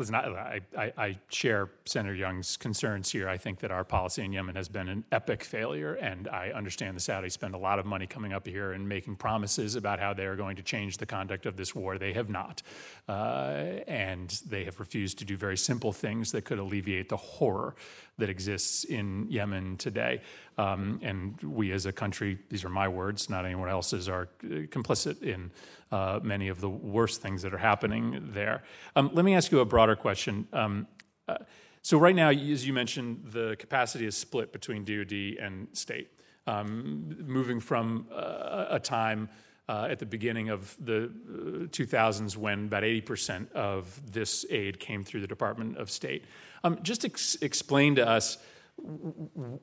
[0.00, 3.28] listen, I, I, I, share Senator Young's concerns here.
[3.28, 6.96] I think that our policy in Yemen has been an epic failure, and I understand
[6.96, 10.14] the Saudis spend a lot of money coming up here and making promises about how
[10.14, 11.98] they are going to change the conduct of this war.
[11.98, 12.62] They have not.
[13.08, 17.74] Uh, and they have refused to do very simple things that could alleviate the horror
[18.20, 20.22] that exists in Yemen today.
[20.56, 24.66] Um, and we as a country, these are my words, not anyone else's, are uh,
[24.68, 25.50] complicit in
[25.90, 28.62] uh, many of the worst things that are happening there.
[28.96, 30.46] Um, let me ask you a broader question.
[30.52, 30.86] Um,
[31.26, 31.38] uh,
[31.82, 36.10] so, right now, as you mentioned, the capacity is split between DoD and state,
[36.46, 39.30] um, moving from uh, a time
[39.70, 41.10] uh, at the beginning of the
[41.70, 46.24] 2000s uh, when about 80% of this aid came through the Department of State.
[46.62, 48.38] Um, just ex- explain to us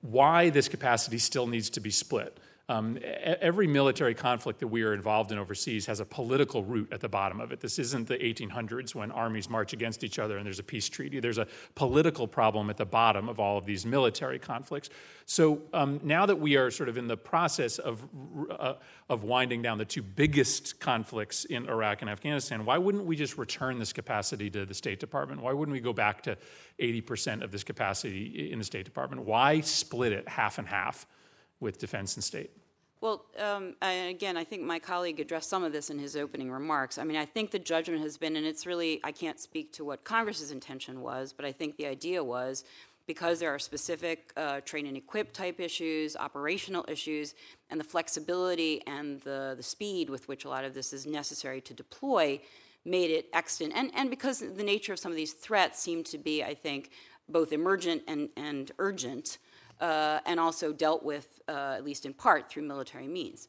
[0.01, 2.37] why this capacity still needs to be split.
[2.69, 6.99] Um, every military conflict that we are involved in overseas has a political root at
[6.99, 7.61] the bottom of it.
[7.61, 11.21] This isn't the 1800s when armies march against each other and there's a peace treaty.
[11.21, 14.89] There's a political problem at the bottom of all of these military conflicts.
[15.25, 18.05] So um, now that we are sort of in the process of,
[18.51, 18.73] uh,
[19.07, 23.37] of winding down the two biggest conflicts in Iraq and Afghanistan, why wouldn't we just
[23.37, 25.41] return this capacity to the State Department?
[25.41, 26.37] Why wouldn't we go back to
[26.81, 29.23] 80% of this capacity in the State Department?
[29.23, 31.07] Why split it half and half
[31.59, 32.51] with defense and state?
[32.99, 36.97] Well, um, again, I think my colleague addressed some of this in his opening remarks.
[36.97, 39.85] I mean, I think the judgment has been, and it's really, I can't speak to
[39.85, 42.63] what Congress's intention was, but I think the idea was
[43.05, 47.35] because there are specific uh, train and equip type issues, operational issues,
[47.69, 51.61] and the flexibility and the, the speed with which a lot of this is necessary
[51.61, 52.39] to deploy
[52.83, 53.73] made it extant.
[53.75, 56.91] And, and because the nature of some of these threats seemed to be, I think,
[57.29, 59.37] both emergent and, and urgent,
[59.81, 63.47] uh, and also dealt with, uh, at least in part, through military means.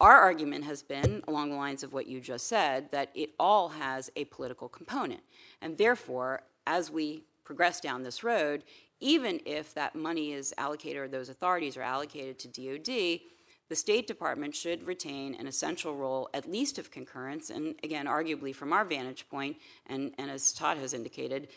[0.00, 3.68] Our argument has been, along the lines of what you just said, that it all
[3.70, 5.20] has a political component.
[5.60, 8.62] And therefore, as we progress down this road,
[9.00, 13.20] even if that money is allocated or those authorities are allocated to DoD,
[13.68, 18.54] the State Department should retain an essential role, at least of concurrence, and again, arguably
[18.54, 19.56] from our vantage point,
[19.86, 21.48] and, and as Todd has indicated,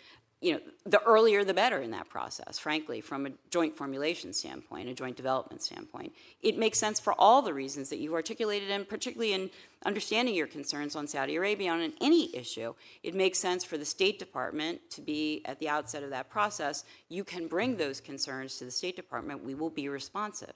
[0.41, 4.89] you know, the earlier the better in that process, frankly, from a joint formulation standpoint,
[4.89, 6.13] a joint development standpoint.
[6.41, 9.51] It makes sense for all the reasons that you articulated, and particularly in
[9.85, 12.73] understanding your concerns on Saudi Arabia on any issue.
[13.03, 16.85] It makes sense for the State Department to be at the outset of that process.
[17.07, 19.43] You can bring those concerns to the State Department.
[19.43, 20.53] We will be responsive.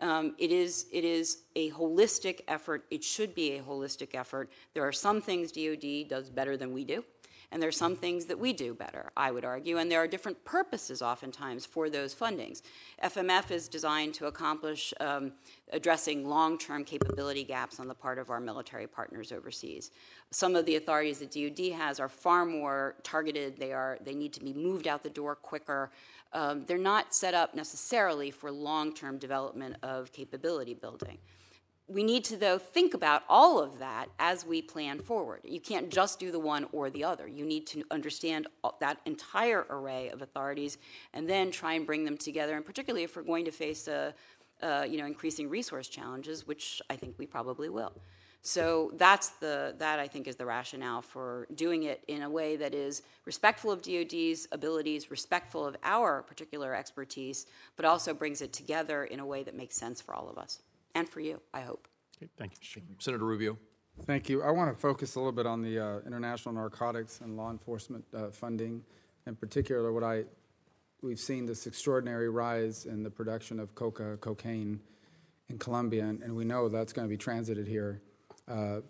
[0.00, 2.84] Um, it is it is a holistic effort.
[2.90, 4.50] It should be a holistic effort.
[4.74, 7.04] There are some things DoD does better than we do,
[7.54, 9.12] and there are some things that we do better.
[9.16, 12.62] I would argue, and there are different purposes oftentimes for those fundings.
[13.00, 15.30] FMF is designed to accomplish um,
[15.72, 19.92] addressing long-term capability gaps on the part of our military partners overseas.
[20.32, 23.56] Some of the authorities that DoD has are far more targeted.
[23.56, 25.92] They are they need to be moved out the door quicker.
[26.32, 31.18] Um, they're not set up necessarily for long term development of capability building.
[31.86, 35.40] We need to, though, think about all of that as we plan forward.
[35.44, 37.28] You can't just do the one or the other.
[37.28, 38.46] You need to understand
[38.80, 40.78] that entire array of authorities
[41.12, 44.14] and then try and bring them together, and particularly if we're going to face a,
[44.62, 47.92] uh, you know, increasing resource challenges, which I think we probably will.
[48.40, 52.56] So that's the that I think is the rationale for doing it in a way
[52.56, 58.52] that is respectful of DoD's abilities, respectful of our particular expertise, but also brings it
[58.52, 60.60] together in a way that makes sense for all of us
[60.94, 61.40] and for you.
[61.52, 61.88] I hope.
[62.16, 63.02] Okay, thank you, Mr.
[63.02, 63.58] Senator Rubio.
[64.06, 64.42] Thank you.
[64.42, 68.04] I want to focus a little bit on the uh, international narcotics and law enforcement
[68.16, 68.82] uh, funding,
[69.26, 70.24] in particular, what I
[71.02, 74.80] we've seen this extraordinary rise in the production of coca cocaine
[75.50, 78.00] in Colombia, and, and we know that's going to be transited here
[78.48, 78.80] uh,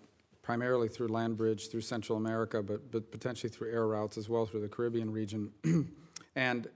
[0.43, 4.47] primarily through land bridge through Central America, but, but potentially through air routes as well
[4.47, 5.51] through the Caribbean region.
[6.37, 6.69] and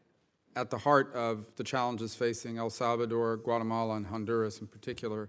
[0.57, 5.29] at the heart of the challenges facing El Salvador, Guatemala, and Honduras in particular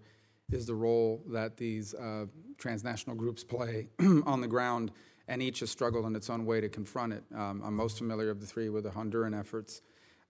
[0.52, 2.26] is the role that these uh,
[2.58, 3.90] transnational groups play
[4.26, 4.92] on the ground,
[5.28, 7.24] and each has struggled in its own way to confront it.
[7.36, 9.82] Um, I'm most familiar of the three with the Honduran efforts.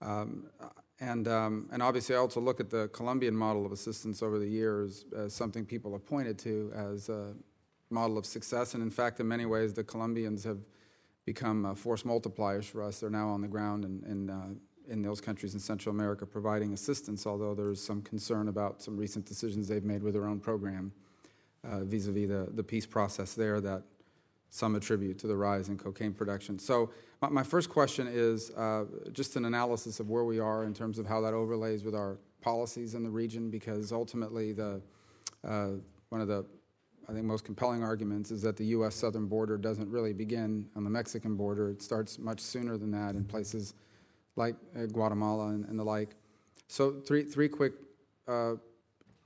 [0.01, 0.49] Um,
[0.99, 4.47] and, um, and obviously, I also look at the Colombian model of assistance over the
[4.47, 7.33] years as something people have pointed to as a
[7.89, 8.73] model of success.
[8.73, 10.59] And in fact, in many ways, the Colombians have
[11.25, 12.99] become uh, force multipliers for us.
[12.99, 14.49] They're now on the ground in, in, uh,
[14.89, 19.25] in those countries in Central America providing assistance, although there's some concern about some recent
[19.25, 20.91] decisions they've made with their own program
[21.63, 23.83] vis a vis the, the peace process there that
[24.49, 26.57] some attribute to the rise in cocaine production.
[26.57, 26.89] So,
[27.21, 30.97] my, my first question is uh, just an analysis of where we are in terms
[30.97, 34.81] of how that overlays with our policies in the region, because ultimately, the
[35.47, 35.71] uh,
[36.09, 36.45] one of the
[37.07, 38.93] I think most compelling arguments is that the U.S.
[38.93, 41.69] southern border doesn't really begin on the Mexican border.
[41.69, 43.73] It starts much sooner than that in places
[44.35, 46.15] like uh, Guatemala and, and, the like.
[46.67, 47.73] So, three three quick
[48.27, 48.53] uh,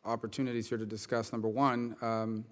[0.05, 1.31] opportunities here to discuss.
[1.31, 1.95] Number one.
[2.01, 2.45] Um,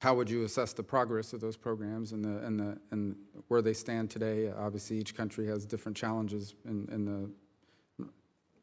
[0.00, 3.16] how would you assess the progress of those programs and, the, and, the, and
[3.48, 4.52] where they stand today?
[4.54, 8.06] Obviously, each country has different challenges in, in the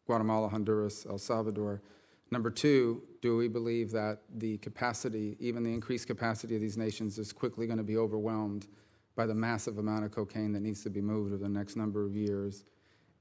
[0.06, 1.82] Guatemala, Honduras, El Salvador.
[2.30, 7.18] Number two, do we believe that the capacity, even the increased capacity of these nations,
[7.18, 8.68] is quickly going to be overwhelmed
[9.16, 12.06] by the massive amount of cocaine that needs to be moved over the next number
[12.06, 12.66] of years?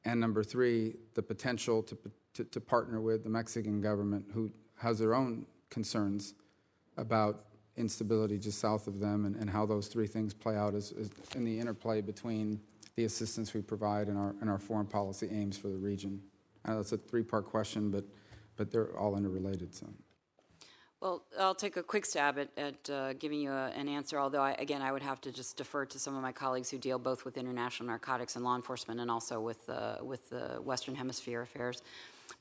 [0.04, 1.98] And number three, the potential to,
[2.34, 6.34] to, to partner with the Mexican government, who has their own concerns
[6.96, 7.44] about
[7.76, 11.10] instability just south of them and, and how those three things play out is, is
[11.34, 12.60] in the interplay between
[12.96, 16.20] the assistance we provide and our, and our foreign policy aims for the region.
[16.64, 18.04] I know it's a three-part question, but,
[18.56, 19.74] but they're all interrelated.
[19.74, 19.86] So.
[21.00, 24.42] Well, I'll take a quick stab at, at uh, giving you a, an answer, although,
[24.42, 26.98] I, again, I would have to just defer to some of my colleagues who deal
[26.98, 31.40] both with international narcotics and law enforcement and also with, uh, with the Western Hemisphere
[31.40, 31.80] affairs.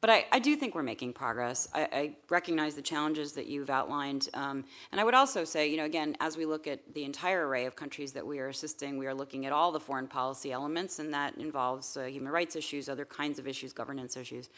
[0.01, 1.69] But I, I do think we're making progress.
[1.73, 4.27] I, I recognize the challenges that you've outlined.
[4.33, 7.47] Um, and I would also say, you know, again, as we look at the entire
[7.47, 10.51] array of countries that we are assisting, we are looking at all the foreign policy
[10.51, 14.49] elements, and that involves uh, human rights issues, other kinds of issues, governance issues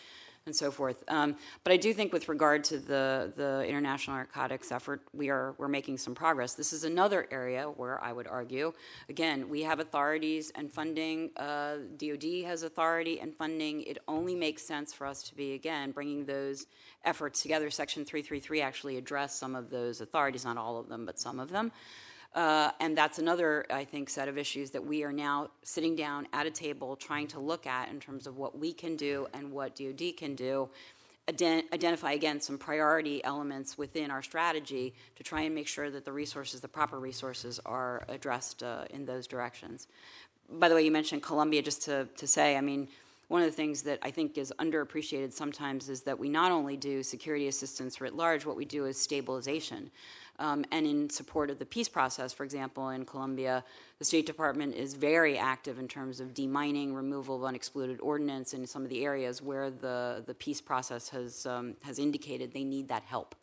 [0.47, 1.03] and so forth.
[1.07, 5.53] Um, but I do think, with regard to the the international narcotics effort, we are
[5.59, 6.55] we're making some progress.
[6.55, 8.73] This is another area where I would argue,
[9.07, 11.29] again, we have authorities and funding.
[11.37, 13.83] Uh, DoD has authority and funding.
[13.83, 16.65] It only makes sense for us to be again bringing those
[17.05, 17.69] efforts together.
[17.69, 21.51] Section 333 actually addressed some of those authorities, not all of them, but some of
[21.51, 21.71] them.
[22.34, 26.27] Uh, and that's another, I think, set of issues that we are now sitting down
[26.32, 29.51] at a table trying to look at in terms of what we can do and
[29.51, 30.69] what DoD can do.
[31.27, 36.05] Ident- identify again some priority elements within our strategy to try and make sure that
[36.05, 39.88] the resources, the proper resources, are addressed uh, in those directions.
[40.49, 42.88] By the way, you mentioned Colombia, just to, to say, I mean,
[43.27, 46.75] one of the things that I think is underappreciated sometimes is that we not only
[46.75, 49.91] do security assistance writ large, what we do is stabilization.
[50.41, 53.63] Um, and in support of the peace process, for example, in Colombia,
[53.99, 58.65] the State Department is very active in terms of demining, removal of unexploded ordnance in
[58.65, 62.87] some of the areas where the, the peace process has, um, has indicated they need
[62.87, 63.35] that help.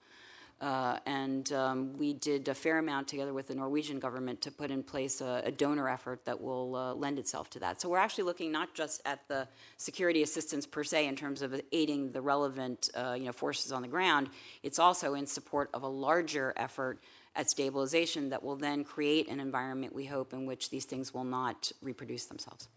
[0.61, 4.73] Uh, and um, we did a fair amount together with the Norwegian government to put
[4.73, 7.81] in place a, a donor effort that will uh, lend itself to that.
[7.81, 9.47] So we're actually looking not just at the
[9.77, 13.83] security assistance per se in terms of aiding the relevant uh, you know, forces on
[13.83, 14.31] the ground,
[14.65, 16.99] it's also in support of a larger effort
[17.37, 21.25] at stabilization that will then create an environment, we hope, in which these things will
[21.25, 22.69] not reproduce themselves.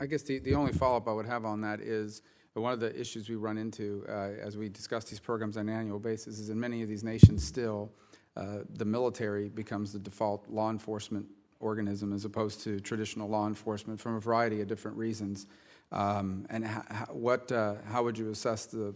[0.00, 2.22] I guess the, the only follow up I would have on that is
[2.56, 5.68] but one of the issues we run into uh, as we discuss these programs on
[5.68, 7.92] an annual basis is in many of these nations still,
[8.34, 11.26] uh, the military becomes the default law enforcement
[11.60, 15.48] organism as opposed to traditional law enforcement from a variety of different reasons.
[15.92, 16.66] Um, and
[17.10, 18.94] what, uh, how would you assess the,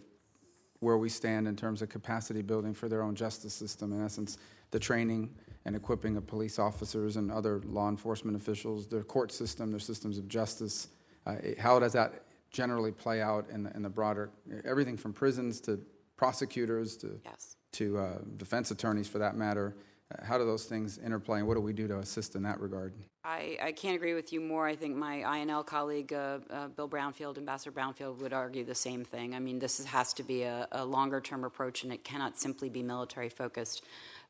[0.79, 3.93] where we stand in terms of capacity building for their own justice system?
[3.93, 4.39] In essence,
[4.71, 5.35] the training
[5.67, 10.17] and equipping of police officers and other law enforcement officials, their court system, their systems
[10.17, 10.89] of justice.
[11.27, 14.31] Uh, how does that generally play out in the, in the broader
[14.65, 15.81] everything from prisons to
[16.17, 17.57] prosecutors to yes.
[17.73, 19.75] to uh, defense attorneys for that matter.
[20.13, 22.61] Uh, how do those things interplay, and what do we do to assist in that
[22.61, 22.93] regard?
[23.25, 24.67] I, I can't agree with you more.
[24.67, 29.05] I think my INL colleague, uh, uh, Bill Brownfield, Ambassador Brownfield, would argue the same
[29.05, 29.35] thing.
[29.35, 32.39] I mean, this is, has to be a, a longer term approach, and it cannot
[32.39, 33.83] simply be military focused.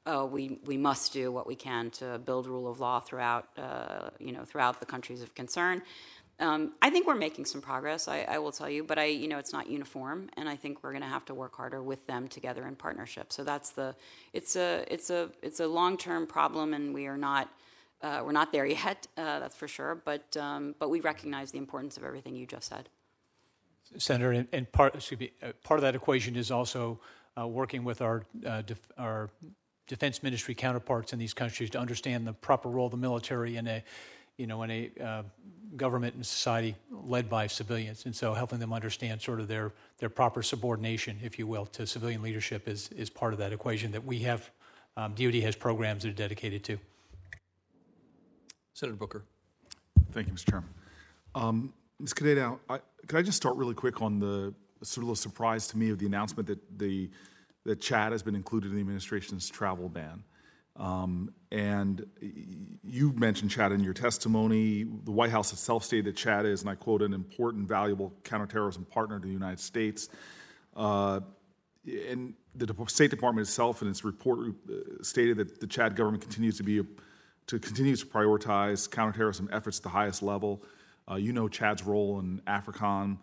[0.06, 4.10] Uh, we we must do what we can to build rule of law throughout uh,
[4.18, 5.82] you know throughout the countries of concern.
[6.40, 8.08] Um, I think we're making some progress.
[8.08, 10.82] I, I, will tell you, but I, you know, it's not uniform, and I think
[10.82, 13.30] we're going to have to work harder with them together in partnership.
[13.30, 13.94] So that's the,
[14.32, 17.50] it's a, it's a, it's a long-term problem, and we are not,
[18.00, 19.06] uh, we're not there yet.
[19.18, 19.94] Uh, that's for sure.
[19.94, 22.88] But, um, but we recognize the importance of everything you just said.
[23.98, 27.00] Senator, and, and part, excuse me, uh, part of that equation is also
[27.38, 29.28] uh, working with our, uh, def, our
[29.88, 33.66] defense ministry counterparts in these countries to understand the proper role of the military in
[33.66, 33.82] a
[34.40, 35.22] you know, in a uh,
[35.76, 38.06] government and society led by civilians.
[38.06, 41.86] And so helping them understand sort of their, their proper subordination, if you will, to
[41.86, 44.50] civilian leadership is, is part of that equation that we have.
[44.96, 46.78] Um, DoD has programs that are dedicated to.
[48.72, 49.24] Senator Booker.
[50.12, 50.50] Thank you, Mr.
[50.50, 50.70] Chairman.
[51.34, 52.14] Um, Ms.
[52.14, 55.90] Kaidanow, I, could I just start really quick on the sort of surprise to me
[55.90, 57.10] of the announcement that the
[57.66, 60.24] that Chad has been included in the administration's travel ban.
[60.76, 62.06] Um, and
[62.82, 64.84] you mentioned Chad in your testimony.
[64.84, 68.84] The White House itself stated that Chad is, and I quote, an important, valuable counterterrorism
[68.84, 70.08] partner to the United States.
[70.76, 71.20] Uh,
[72.08, 76.56] and the State Department itself, in its report, uh, stated that the Chad government continues
[76.58, 76.82] to be
[77.46, 80.62] to continues to prioritize counterterrorism efforts at the highest level.
[81.10, 83.18] Uh, you know Chad's role in AFRICOM.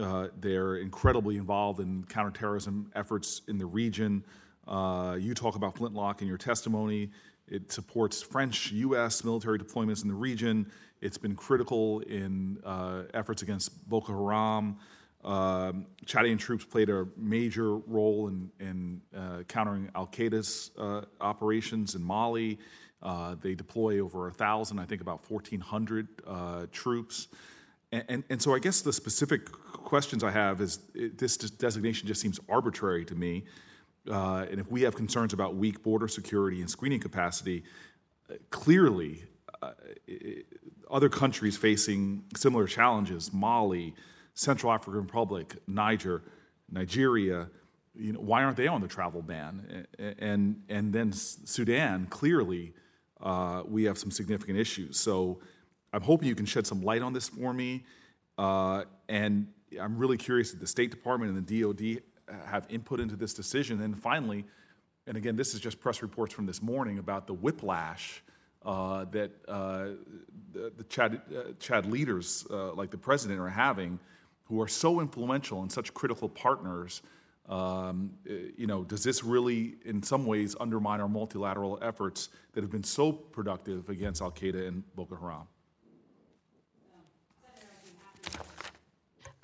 [0.00, 4.24] Uh, they're incredibly involved in counterterrorism efforts in the region.
[4.66, 7.10] Uh, you talk about Flintlock in your testimony.
[7.48, 9.24] It supports French U.S.
[9.24, 10.70] military deployments in the region.
[11.00, 14.76] It's been critical in uh, efforts against Boko Haram.
[15.24, 21.94] Um, Chadian troops played a major role in, in uh, countering Al Qaeda's uh, operations
[21.94, 22.58] in Mali.
[23.02, 27.28] Uh, they deploy over a thousand, I think about 1,400 uh, troops.
[27.90, 32.06] And, and, and, so I guess the specific questions I have is it, this designation
[32.06, 33.44] just seems arbitrary to me.
[34.10, 37.62] Uh, and if we have concerns about weak border security and screening capacity,
[38.30, 39.24] uh, clearly
[39.62, 39.72] uh,
[40.90, 43.94] other countries facing similar challenges, Mali,
[44.34, 46.22] Central African Republic, Niger,
[46.70, 47.48] Nigeria,
[47.94, 49.86] you know, why aren't they on the travel ban?
[50.18, 52.72] And, and then Sudan, clearly,
[53.20, 54.98] uh, we have some significant issues.
[54.98, 55.40] So
[55.92, 57.84] I'm hoping you can shed some light on this for me.
[58.38, 59.46] Uh, and
[59.80, 62.02] I'm really curious if the State Department and the DOD
[62.46, 63.80] have input into this decision.
[63.82, 64.44] And finally,
[65.06, 68.22] and again, this is just press reports from this morning about the whiplash
[68.64, 69.86] uh, that uh,
[70.52, 73.98] the, the Chad, uh, Chad leaders, uh, like the president, are having,
[74.44, 77.02] who are so influential and such critical partners.
[77.48, 82.62] Um, uh, you know, does this really, in some ways, undermine our multilateral efforts that
[82.62, 85.48] have been so productive against Al Qaeda and Boko Haram?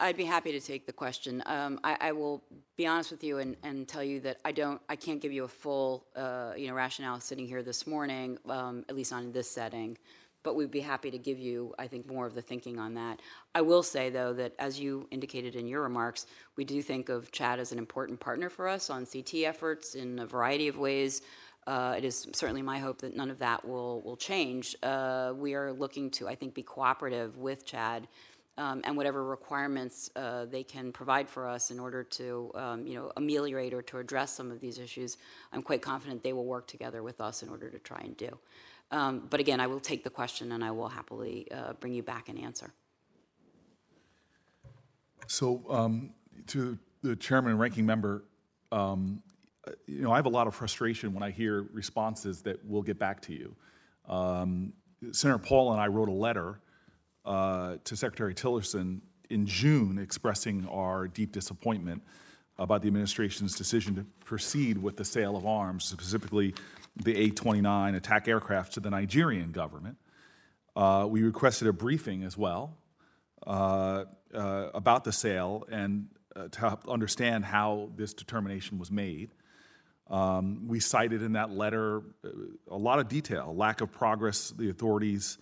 [0.00, 1.42] I'd be happy to take the question.
[1.46, 2.42] Um, I, I will
[2.76, 5.42] be honest with you and, and tell you that I don't, I can't give you
[5.42, 9.50] a full, uh, you know, rationale sitting here this morning, um, at least in this
[9.50, 9.98] setting.
[10.44, 13.20] But we'd be happy to give you, I think, more of the thinking on that.
[13.56, 16.26] I will say, though, that as you indicated in your remarks,
[16.56, 20.20] we do think of Chad as an important partner for us on CT efforts in
[20.20, 21.22] a variety of ways.
[21.66, 24.76] Uh, it is certainly my hope that none of that will will change.
[24.82, 28.06] Uh, we are looking to, I think, be cooperative with Chad
[28.58, 32.94] um, and whatever requirements uh, they can provide for us in order to, um, you
[32.94, 35.16] know, ameliorate or to address some of these issues.
[35.52, 38.36] I'm quite confident they will work together with us in order to try and do.
[38.90, 42.02] Um, but again, I will take the question and I will happily uh, bring you
[42.02, 42.72] back an answer.
[45.28, 46.10] So, um,
[46.48, 48.24] to the chairman and ranking member,
[48.72, 49.22] um,
[49.86, 52.98] you know, I have a lot of frustration when I hear responses that we'll get
[52.98, 53.54] back to you.
[54.08, 54.72] Um,
[55.12, 56.60] Senator Paul and I wrote a letter
[57.28, 62.02] uh, to Secretary Tillerson in June expressing our deep disappointment
[62.58, 66.54] about the administration's decision to proceed with the sale of arms, specifically
[66.96, 69.98] the A 29 attack aircraft to the Nigerian government.
[70.74, 72.78] Uh, we requested a briefing as well
[73.46, 74.04] uh,
[74.34, 79.30] uh, about the sale and uh, to understand how this determination was made.
[80.08, 82.30] Um, we cited in that letter uh,
[82.70, 85.36] a lot of detail, lack of progress the authorities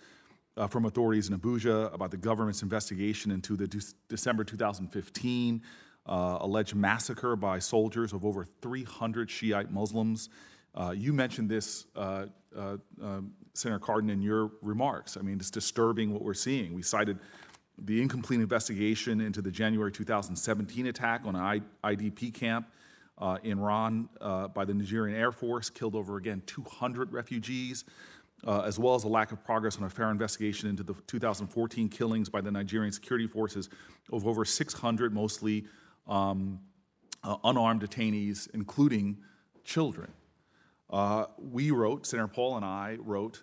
[0.56, 5.62] uh, from authorities in Abuja about the government's investigation into the De- December 2015
[6.06, 10.28] uh, alleged massacre by soldiers of over 300 Shiite Muslims.
[10.74, 12.26] Uh, you mentioned this, uh,
[12.56, 15.16] uh, um, Senator Cardin, in your remarks.
[15.16, 16.74] I mean, it's disturbing what we're seeing.
[16.74, 17.18] We cited
[17.78, 22.68] the incomplete investigation into the January 2017 attack on an IDP camp
[23.18, 24.08] uh, in Rann
[24.54, 27.84] by the Nigerian Air Force, killed over again 200 refugees,
[28.46, 31.88] uh, as well as a lack of progress on a fair investigation into the 2014
[31.88, 33.68] killings by the Nigerian security forces
[34.12, 35.64] of over 600, mostly
[36.06, 36.60] um,
[37.22, 39.18] uh, unarmed detainees, including
[39.64, 40.12] children.
[40.90, 43.42] Uh, we wrote, Senator Paul and I wrote,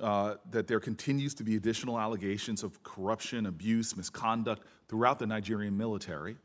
[0.00, 5.76] uh, that there continues to be additional allegations of corruption, abuse, misconduct throughout the Nigerian
[5.76, 6.36] military.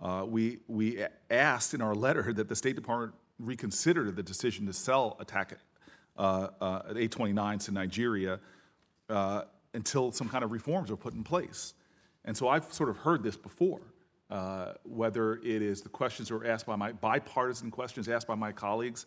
[0.00, 4.72] Uh, we, we asked in our letter that the State Department reconsider the decision to
[4.72, 5.58] sell attack
[6.16, 8.40] uh, uh, at A-29s to Nigeria
[9.08, 9.42] uh,
[9.74, 11.74] until some kind of reforms are put in place.
[12.24, 13.80] And so I've sort of heard this before,
[14.30, 18.34] uh, whether it is the questions that were asked by my bipartisan questions asked by
[18.34, 19.06] my colleagues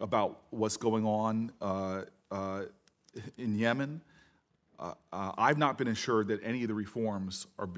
[0.00, 2.62] about what's going on uh, uh,
[3.38, 4.00] in Yemen.
[5.12, 7.68] I've not been assured that any of the reforms are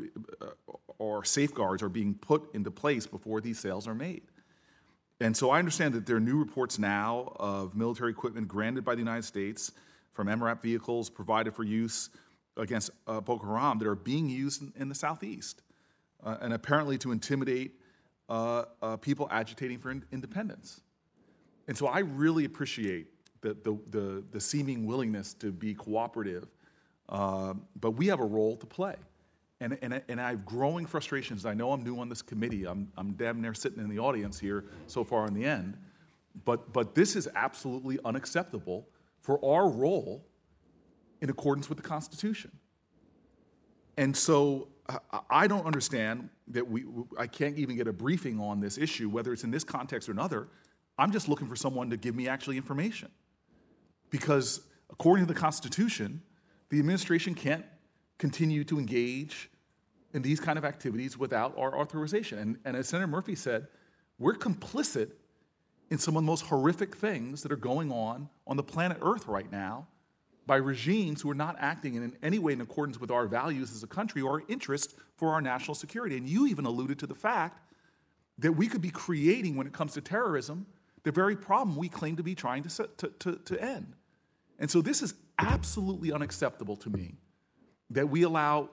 [0.99, 4.23] or safeguards are being put into place before these sales are made.
[5.21, 8.95] And so I understand that there are new reports now of military equipment granted by
[8.95, 9.73] the United States
[10.13, 12.11] from MRAP vehicles provided for use
[12.57, 15.63] against uh, Boko Haram that are being used in, in the southeast,
[16.25, 17.73] uh, and apparently to intimidate
[18.29, 20.81] uh, uh people agitating for in- independence.
[21.69, 23.09] And so I really appreciate
[23.43, 26.49] the, the, the, the seeming willingness to be cooperative,
[27.09, 28.97] uh, but we have a role to play.
[29.65, 31.47] And, and, and I have growing frustrations.
[31.47, 32.67] I know I'm new on this committee.
[32.67, 35.79] I'm, I'm damn near sitting in the audience here so far in the end.
[36.45, 38.87] But, but this is absolutely unacceptable
[39.23, 40.27] for our role
[41.23, 42.51] in accordance with the Constitution.
[43.97, 44.69] And so
[45.31, 46.85] I- don't understand that we,
[47.19, 50.13] I can't even get a briefing on this issue, whether it's in this context or
[50.13, 50.49] another.
[50.99, 53.09] I'm just looking for someone to give me actually information.
[54.11, 54.61] Because
[54.91, 56.21] according to the Constitution,
[56.69, 57.65] the administration can't
[58.19, 59.49] continue to engage
[60.15, 62.39] in these kind of activities without our authorization.
[62.39, 63.67] And, and as Senator Murphy said,
[64.19, 65.11] we're complicit
[65.91, 69.27] in some of the most horrific things that are going on on the planet Earth
[69.27, 69.89] right now
[70.47, 73.83] by regimes who are not acting in any way in accordance with our values as
[73.83, 76.17] a country or our interest for our national security.
[76.17, 77.61] And you even alluded to the fact
[78.39, 80.67] that we could be creating, when it comes to terrorism,
[81.03, 83.95] the very problem we claim to be trying to, to, to, to end.
[84.59, 87.17] And so this is absolutely unacceptable to me
[87.91, 88.71] that we allow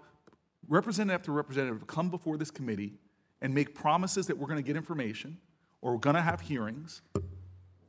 [0.71, 2.93] representative after representative come before this committee
[3.41, 5.37] and make promises that we're going to get information
[5.81, 7.01] or we're going to have hearings,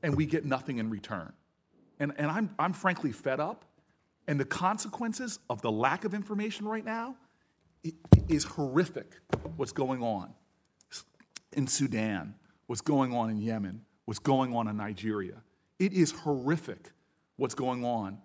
[0.02, 1.32] and we get nothing in return.
[2.00, 3.66] And, and I'm, I'm frankly fed up.
[4.26, 7.16] And the consequences of the lack of information right now
[8.28, 9.18] is horrific.
[9.56, 10.32] What's going on
[11.52, 12.34] in Sudan,
[12.66, 15.42] what's going on in Yemen, what's going on in Nigeria.
[15.78, 16.92] It is horrific
[17.36, 18.18] what's going on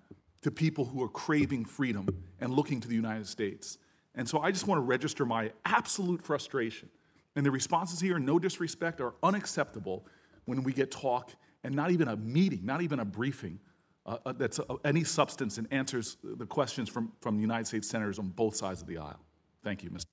[0.43, 2.07] to people who are craving freedom
[2.39, 3.79] and looking to the United States.
[4.17, 6.89] And so I just want to register my absolute frustration.
[7.35, 10.05] And the responses here, no disrespect, are unacceptable
[10.45, 11.31] when we get talk
[11.63, 13.59] and not even a meeting, not even a briefing
[14.07, 17.87] uh, uh, that's uh, any substance and answers the questions from, from the United States
[17.87, 19.19] senators on both sides of the aisle.
[19.63, 20.05] Thank you, Mr.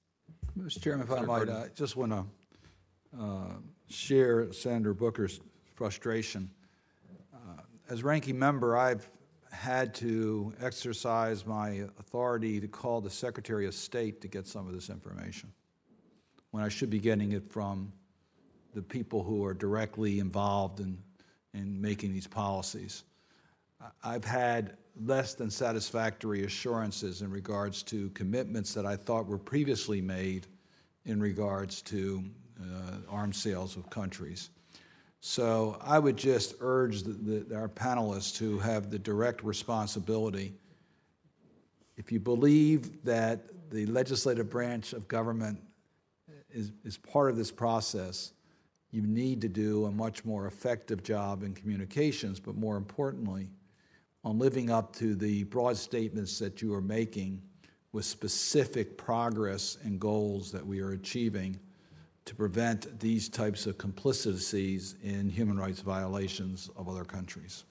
[0.59, 0.83] Mr.
[0.83, 2.25] Chairman, if I might, I just want to
[3.89, 5.41] share Senator Booker's
[5.75, 6.51] frustration.
[7.33, 9.09] Uh, As ranking member, I've
[9.55, 14.75] had to exercise my authority to call the Secretary of State to get some of
[14.75, 15.51] this information,
[16.51, 17.93] when I should be getting it from
[18.75, 20.99] the people who are directly involved in,
[21.55, 23.05] in making these policies.
[24.03, 30.01] I've had less than satisfactory assurances in regards to commitments that I thought were previously
[30.01, 30.47] made
[31.05, 32.25] in regards to
[32.61, 34.51] uh, arms sales of countries.
[35.27, 40.53] So I would just urge the, the, our panelists who have the direct responsibility.
[41.97, 45.59] If you believe that the legislative branch of government
[46.51, 48.35] is, is part of this process,
[48.91, 53.49] you need to do a much more effective job in communications, but more importantly,
[54.25, 57.41] on living up to the broad statements that you are making
[57.93, 61.59] with specific progress and goals that we are achieving
[62.25, 67.65] to prevent these types of complicities in human rights violations of other countries.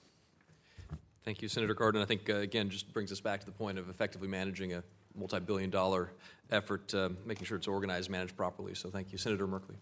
[1.24, 2.02] Thank you, Senator Cardin.
[2.02, 4.84] I think, uh, again, just brings us back to the point of effectively managing a
[5.16, 6.12] multi billion dollar
[6.50, 8.74] effort, uh, making sure it's organized, managed properly.
[8.74, 9.76] So thank you, Senator Merkley.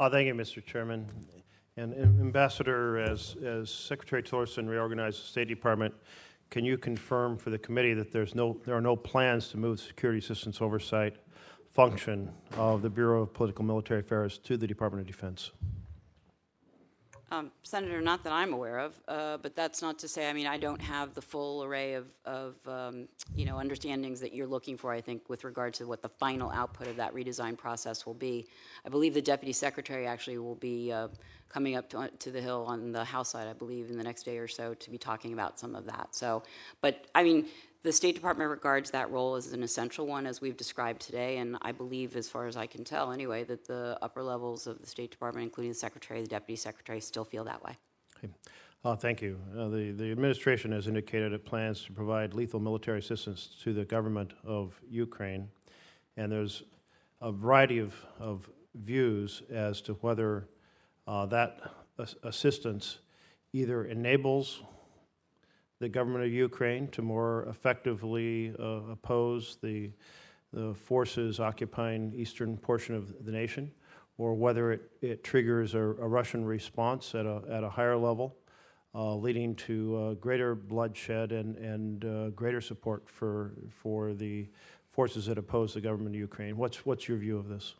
[0.00, 0.64] Oh, thank you, Mr.
[0.64, 1.06] Chairman.
[1.76, 5.94] And and Ambassador, as, as Secretary Tillerson reorganized the State Department,
[6.50, 9.80] can you confirm for the committee that there's no, there are no plans to move
[9.80, 11.16] security assistance oversight
[11.74, 15.50] function of the Bureau of Political Military Affairs to the Department of Defense?
[17.32, 20.46] Um, Senator, not that I'm aware of, uh, but that's not to say, I mean,
[20.46, 24.76] I don't have the full array of, of um, you know, understandings that you're looking
[24.76, 28.14] for, I think, with regard to what the final output of that redesign process will
[28.14, 28.46] be.
[28.86, 31.08] I believe the Deputy Secretary actually will be uh,
[31.54, 34.24] coming up to, to the Hill on the House side, I believe, in the next
[34.24, 36.08] day or so to be talking about some of that.
[36.10, 36.42] So,
[36.80, 37.46] but, I mean,
[37.84, 41.56] the State Department regards that role as an essential one, as we've described today, and
[41.62, 44.86] I believe, as far as I can tell anyway, that the upper levels of the
[44.86, 47.76] State Department, including the Secretary, the Deputy Secretary, still feel that way.
[48.18, 48.32] Okay.
[48.84, 49.38] Uh, Thank you.
[49.56, 53.84] Uh, The the administration has indicated it plans to provide lethal military assistance to the
[53.84, 55.48] government of Ukraine,
[56.16, 56.64] and there's
[57.20, 60.48] a variety of of views as to whether
[61.06, 61.60] uh, that
[61.98, 62.98] as- assistance
[63.52, 64.62] either enables
[65.80, 69.90] the government of Ukraine to more effectively uh, oppose the
[70.54, 73.72] the forces occupying eastern portion of the nation,
[74.18, 78.36] or whether it, it triggers a, a Russian response at a, at a higher level,
[78.94, 84.46] uh, leading to uh, greater bloodshed and, and uh, greater support for, for the
[84.88, 86.56] forces that oppose the government of Ukraine.
[86.56, 87.74] What's, what's your view of this?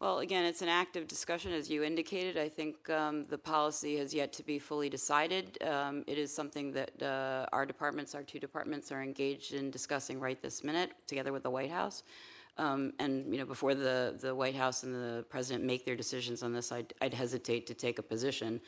[0.00, 2.38] Well, again, it's an active discussion, as you indicated.
[2.38, 5.60] I think um, the policy has yet to be fully decided.
[5.60, 10.20] Um, it is something that uh, our departments, our two departments, are engaged in discussing
[10.20, 12.04] right this minute, together with the White House.
[12.58, 16.44] Um, and you know, before the the White House and the president make their decisions
[16.44, 18.60] on this, I'd, I'd hesitate to take a position.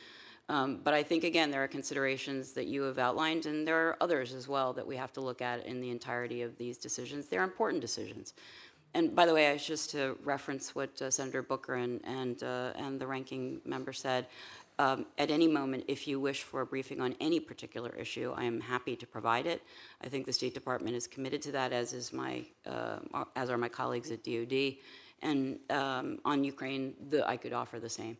[0.49, 3.95] Um, but I think again, there are considerations that you have outlined, and there are
[4.01, 7.27] others as well that we have to look at in the entirety of these decisions.
[7.27, 8.33] They're important decisions.
[8.93, 12.71] And by the way, I just to reference what uh, Senator Booker and and uh,
[12.75, 14.27] and the ranking member said.
[14.79, 18.45] Um, at any moment, if you wish for a briefing on any particular issue, I
[18.45, 19.61] am happy to provide it.
[20.01, 22.99] I think the State Department is committed to that, as is my uh,
[23.35, 24.77] as are my colleagues at DoD.
[25.21, 28.17] And um, on Ukraine, the, I could offer the same.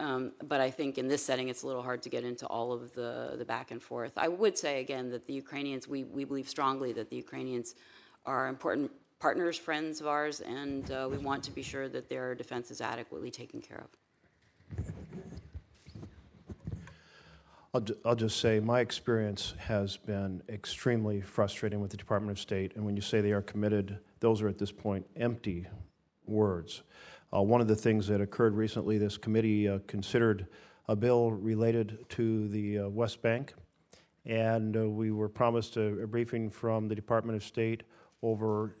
[0.00, 2.72] Um, but I think in this setting, it's a little hard to get into all
[2.72, 4.12] of the, the back and forth.
[4.16, 7.74] I would say again that the Ukrainians, we, we believe strongly that the Ukrainians
[8.24, 8.90] are important
[9.20, 12.80] partners, friends of ours, and uh, we want to be sure that their defense is
[12.80, 14.84] adequately taken care of.
[17.72, 22.40] I'll, ju- I'll just say my experience has been extremely frustrating with the Department of
[22.40, 22.74] State.
[22.74, 25.68] And when you say they are committed, those are at this point empty
[26.26, 26.82] words.
[27.32, 30.46] Uh, one of the things that occurred recently, this committee uh, considered
[30.88, 33.54] a bill related to the uh, West Bank,
[34.26, 37.84] and uh, we were promised a, a briefing from the Department of State
[38.22, 38.76] over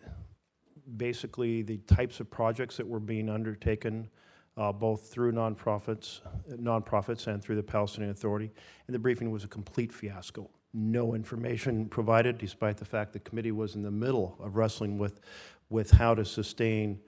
[0.96, 4.08] basically the types of projects that were being undertaken
[4.56, 8.50] uh, both through nonprofits, nonprofits and through the Palestinian Authority.
[8.86, 10.50] And the briefing was a complete fiasco.
[10.74, 15.20] No information provided, despite the fact the committee was in the middle of wrestling with,
[15.68, 17.00] with how to sustain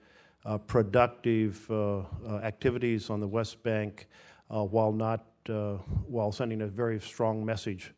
[0.45, 2.03] uh, productive uh, uh,
[2.43, 4.07] activities on the West Bank
[4.49, 5.75] uh, while not uh,
[6.07, 7.93] while sending a very strong message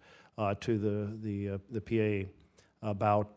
[0.59, 2.29] to the the the PA
[2.87, 3.29] about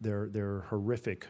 [0.00, 1.26] their their horrific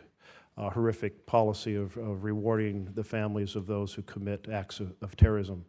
[0.57, 5.17] uh, horrific policy of, of rewarding the families of those who commit acts of, of
[5.17, 5.65] terrorism.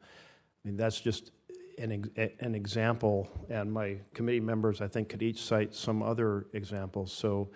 [0.64, 1.32] I mean, that's just
[1.78, 2.10] an,
[2.40, 7.12] an example, and my committee members, I think, could each cite some other examples.
[7.12, 7.50] So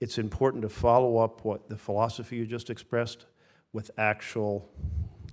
[0.00, 3.26] it's important to follow up what the philosophy you just expressed
[3.72, 4.68] with actual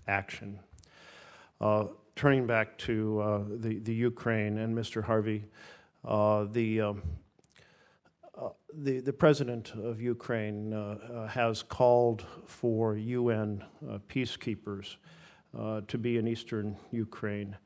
[0.07, 0.59] action.
[1.59, 5.03] Uh, turning back to uh, the, the Ukraine and Mr.
[5.03, 5.45] Harvey,
[6.05, 7.01] uh, the um,
[8.73, 13.63] the, the president of Ukraine uh, uh, has called for UN
[14.09, 14.97] peacekeepers
[15.87, 17.57] to be in eastern Ukraine.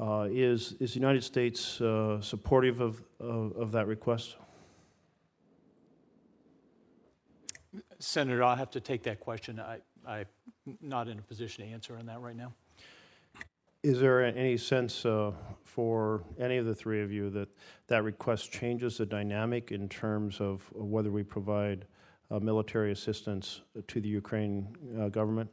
[0.00, 1.80] is, is the United States
[2.20, 4.36] supportive of, of, of that request?
[7.98, 9.60] Senator, I'll have to take that question.
[9.60, 10.26] I, I'm
[10.80, 12.52] not in a position to answer on that right now.
[13.82, 15.32] Is there any sense uh,
[15.74, 17.48] for any of the three of you that
[17.88, 21.84] that request changes the dynamic in terms of whether we provide
[22.30, 24.68] uh, military assistance to the Ukraine
[25.00, 25.50] uh, government?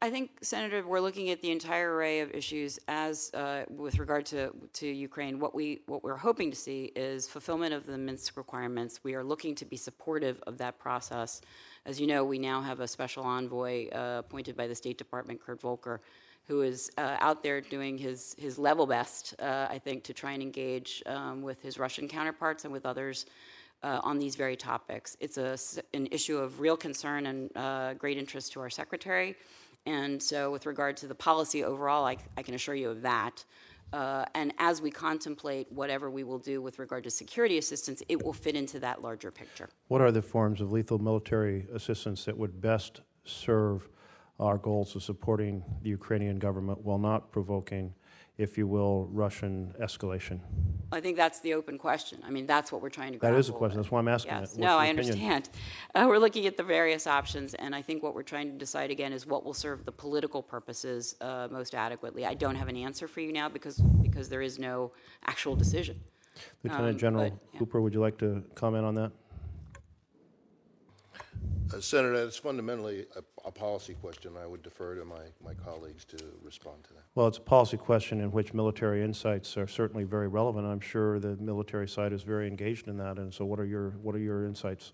[0.00, 4.26] I think, Senator, we're looking at the entire array of issues as uh, with regard
[4.26, 5.38] to, to Ukraine.
[5.40, 9.00] What we what we're hoping to see is fulfillment of the Minsk requirements.
[9.02, 11.40] We are looking to be supportive of that process.
[11.86, 15.40] As you know, we now have a special envoy uh, appointed by the State Department,
[15.40, 16.02] Kurt Volker,
[16.46, 20.32] who is uh, out there doing his his level best, uh, I think, to try
[20.32, 23.26] and engage um, with his Russian counterparts and with others.
[23.82, 25.14] Uh, on these very topics.
[25.20, 25.58] It's a,
[25.92, 29.36] an issue of real concern and uh, great interest to our secretary.
[29.84, 33.44] And so, with regard to the policy overall, I, I can assure you of that.
[33.92, 38.24] Uh, and as we contemplate whatever we will do with regard to security assistance, it
[38.24, 39.68] will fit into that larger picture.
[39.88, 43.88] What are the forms of lethal military assistance that would best serve
[44.40, 47.94] our goals of supporting the Ukrainian government while not provoking
[48.36, 50.40] if you will, Russian escalation?
[50.90, 52.20] I think that's the open question.
[52.24, 53.18] I mean, that's what we're trying to.
[53.20, 53.78] That is a question.
[53.78, 53.86] With.
[53.86, 54.54] That's why I'm asking yes.
[54.54, 54.58] it.
[54.58, 55.48] no, I understand.
[55.94, 58.90] Uh, we're looking at the various options, and I think what we're trying to decide
[58.90, 62.26] again is what will serve the political purposes uh, most adequately.
[62.26, 64.92] I don't have an answer for you now because because there is no
[65.26, 66.00] actual decision.
[66.64, 67.58] Lieutenant um, General but, yeah.
[67.60, 69.12] Hooper, would you like to comment on that?
[71.74, 74.32] Uh, Senator, it's fundamentally a, a, policy question.
[74.40, 77.02] I would defer to my, my colleagues to respond to that.
[77.14, 80.66] Well, it's a policy question in which military insights are certainly very relevant.
[80.66, 83.18] I'm sure the military side is very engaged in that.
[83.18, 84.92] And so, what are your what are your insights?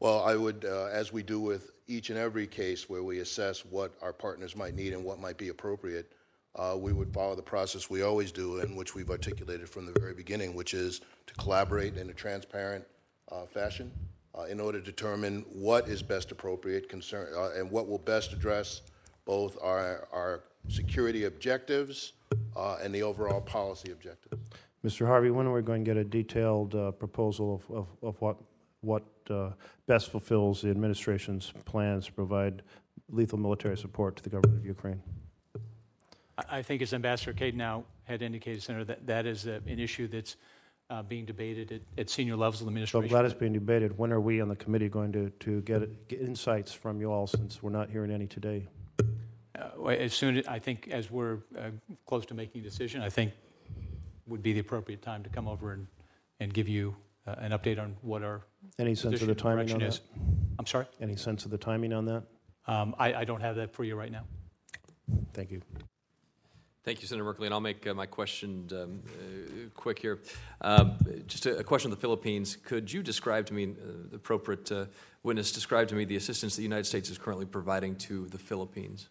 [0.00, 3.64] Well, I would, uh, as we do with each and every case where we assess
[3.64, 6.12] what our partners might need and what might be appropriate,
[6.54, 9.98] uh, we would follow the process we always do and which we've articulated from the
[9.98, 12.84] very beginning, which is to collaborate in a transparent
[13.32, 13.90] uh, fashion
[14.38, 18.32] uh, in order to determine what is best appropriate concern, uh, and what will best
[18.32, 18.82] address
[19.24, 22.12] both our, our security objectives
[22.56, 24.40] uh, and the overall policy objectives.
[24.84, 25.06] Mr.
[25.06, 28.36] Harvey, when are we going to get a detailed uh, proposal of, of, of, what,
[28.80, 29.50] what uh,
[29.86, 32.62] best fulfills the administration's plans to provide
[33.10, 35.02] lethal military support to the government of Ukraine?
[36.48, 40.36] I think, as Ambassador Kaidanow had indicated, Senator, that that is a, an issue that's
[40.90, 42.92] uh, being debated at, at senior levels of the ministry.
[42.92, 43.22] So I'm administration.
[43.22, 43.98] glad it's being debated.
[43.98, 47.26] When are we on the committee going to, to get, get insights from you all
[47.26, 48.66] since we're not hearing any today?
[49.58, 51.70] Uh, As soon, as I think, as we're uh,
[52.06, 53.32] close to making a decision, I think
[54.26, 55.86] would be the appropriate time to come over and,
[56.40, 56.94] and give you
[57.26, 58.42] uh, an update on what our
[58.78, 59.98] Any sense of position the and timing on is.
[59.98, 60.20] that?
[60.58, 60.86] I'm sorry?
[61.00, 62.22] Any sense of the timing on that?
[62.66, 64.24] Um, I, I don't have that for you right now.
[65.32, 65.62] Thank you.
[66.88, 70.20] Thank you, Senator Merkley, and I'll make uh, my question um, uh, quick here.
[70.62, 70.96] Um,
[71.26, 72.56] just a, a, question on the Philippines.
[72.56, 74.86] Could you describe to me, uh, the appropriate uh,
[75.22, 79.10] witness, describe to me the assistance the United States is currently providing to the Philippines?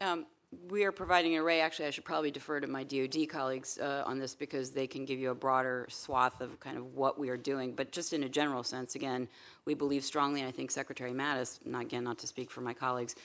[0.00, 0.24] Um,
[0.70, 1.60] we are providing an array.
[1.60, 5.04] Actually, I should probably defer to my DoD colleagues uh, on this because they can
[5.04, 7.72] give you a broader swath of kind of what we are doing.
[7.74, 9.28] But just in a general sense, again,
[9.66, 12.72] we believe strongly, and I think Secretary Mattis, not, again, not to speak for my
[12.72, 13.16] colleagues,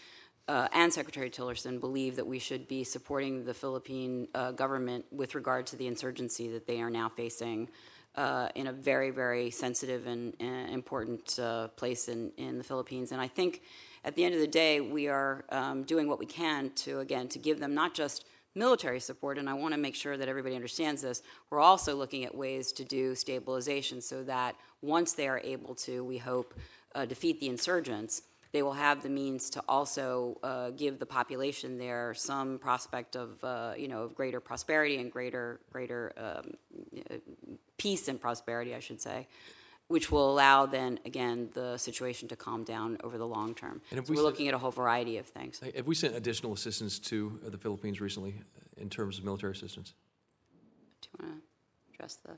[0.48, 5.36] uh, and Secretary Tillerson believe that we should be supporting the Philippine uh, government with
[5.36, 7.69] regard to the insurgency that they are now facing
[8.15, 13.11] uh, in a very, very sensitive and important uh, place in, in the Philippines.
[13.11, 13.61] And I think
[14.03, 17.28] at the end of the day, we are um, doing what we can to, again,
[17.30, 18.26] to give them not just
[18.56, 21.22] military support, and I want to make sure that everybody understands this,
[21.52, 26.03] we're also looking at ways to do stabilization so that once they are able to,
[26.03, 26.56] we hope,
[26.95, 28.24] uh, defeat the insurgents,
[28.57, 33.43] they will have the means to also uh, give the population there some prospect of,
[33.43, 36.53] uh, you know, of greater prosperity and greater, greater um,
[37.77, 39.27] peace and prosperity, I should say,
[39.89, 43.79] which will allow then again the situation to calm down over the long term.
[43.91, 45.59] And if So we we're said- looking at a whole variety of things.
[45.75, 49.51] Have we sent additional assistance to uh, the Philippines recently uh, in terms of military
[49.51, 49.93] assistance?
[51.01, 52.31] Do you want to address the?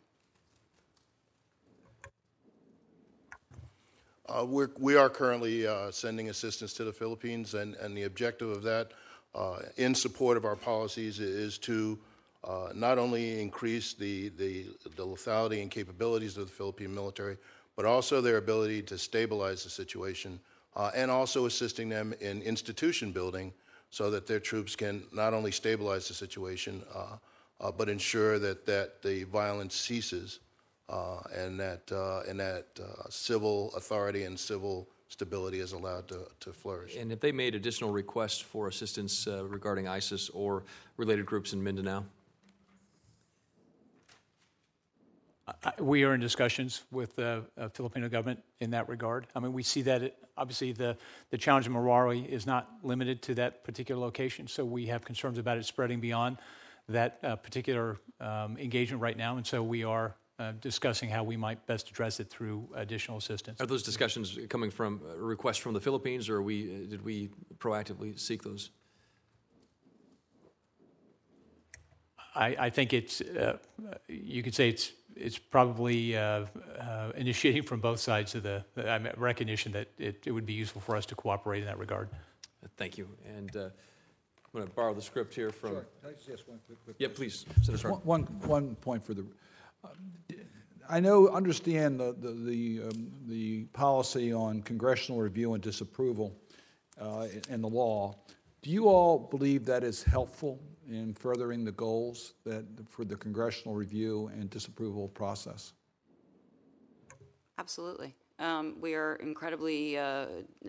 [4.30, 8.50] Uh, we're, we are currently uh, sending assistance to the Philippines, and, and the objective
[8.50, 8.92] of that,
[9.34, 11.98] uh, in support of our policies, is to
[12.44, 17.38] uh, not only increase the, the, the lethality and capabilities of the Philippine military,
[17.76, 20.40] but also their ability to stabilize the situation,
[20.76, 23.52] uh, and also assisting them in institution building
[23.90, 29.02] so that their troops can not only stabilize the situation, uh, but ensure that, that
[29.02, 30.40] the violence ceases
[30.90, 36.28] uh, and that, uh, and that uh, civil authority and civil stability is allowed to,
[36.40, 36.96] to flourish.
[36.96, 40.64] And have they made additional requests for assistance uh, regarding ISIS or
[40.98, 42.06] related groups in Mindanao?
[45.48, 49.28] I- We are in discussions with the uh, Filipino government in that regard.
[49.36, 50.96] I mean, we see that, it- obviously, the,
[51.32, 55.38] the challenge in Marawi is not limited to that particular location, so we have concerns
[55.38, 56.38] about it spreading beyond
[56.88, 61.38] that uh, particular um, engagement right now, and so we are uh, discussing how we
[61.38, 63.60] might best address it through additional assistance.
[63.60, 67.04] Are those discussions coming from uh, requests from the Philippines, or are we, uh, did
[67.04, 68.72] we proactively seek those?
[72.36, 73.58] I, I think it's, uh,
[74.08, 76.46] you could say it's, it's probably uh,
[76.80, 80.80] uh, initiating from both sides of the, I recognition that it, it would be useful
[80.80, 82.08] for us to cooperate in that regard.
[82.78, 83.10] Thank you.
[83.36, 83.72] And uh, I'm
[84.54, 85.72] going to borrow the script here from.
[85.72, 87.16] Can I just ask one quick- quick Yeah, question?
[87.16, 89.26] please, Senator one, one one point for the,
[90.90, 96.36] I know, understand the, the, the, um, the policy on congressional review and disapproval
[97.00, 98.16] uh, and the law.
[98.64, 103.76] Do you all believe that is helpful in furthering the goals that, for the congressional
[103.76, 105.74] review and disapproval process?
[107.60, 108.16] Absolutely.
[108.40, 110.28] Um, we are incredibly, uh,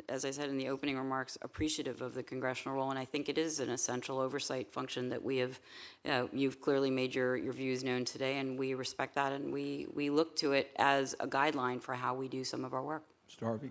[0.09, 3.29] as I said in the opening remarks, appreciative of the congressional role, and I think
[3.29, 5.61] it is an essential oversight function that we have.
[6.09, 9.87] Uh, you've clearly made your, your views known today, and we respect that, and we,
[9.95, 13.05] we look to it as a guideline for how we do some of our work.
[13.31, 13.45] Mr.
[13.47, 13.71] Harvey?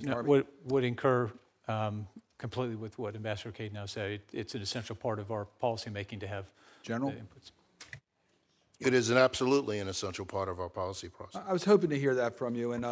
[0.00, 0.06] Mr.
[0.06, 1.30] No, Would, would incur
[1.68, 2.04] um,
[2.36, 4.10] completely with what Ambassador Kaidanow said.
[4.10, 6.46] It- It's an essential part of our policymaking to have
[6.82, 7.10] General?
[7.12, 7.52] the inputs.
[8.80, 11.42] It is an absolutely an essential part of our policy process.
[11.46, 12.84] I was hoping to hear that from you, and,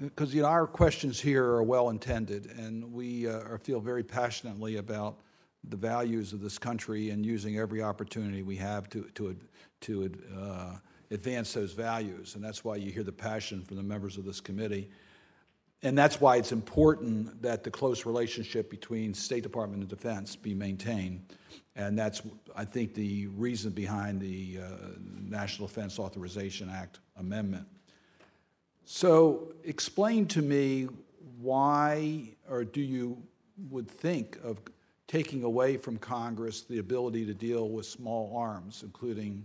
[0.00, 5.20] because, you know, our questions here are well-intended, and we uh, feel very passionately about
[5.68, 9.36] the values of this country and using every opportunity we have to, to,
[9.82, 10.76] to uh,
[11.10, 14.40] advance those values, and that's why you hear the passion from the members of this
[14.40, 14.88] committee.
[15.82, 20.54] And that's why it's important that the close relationship between State Department and Defense be
[20.54, 21.34] maintained.
[21.76, 22.22] And that's,
[22.56, 24.68] I think, the reason behind the uh,
[25.28, 27.66] National Defense Authorization Act amendment.
[28.86, 30.88] So explain to me
[31.40, 33.22] why, or do you
[33.68, 34.58] would think of
[35.06, 39.44] taking away from Congress the ability to deal with small arms, including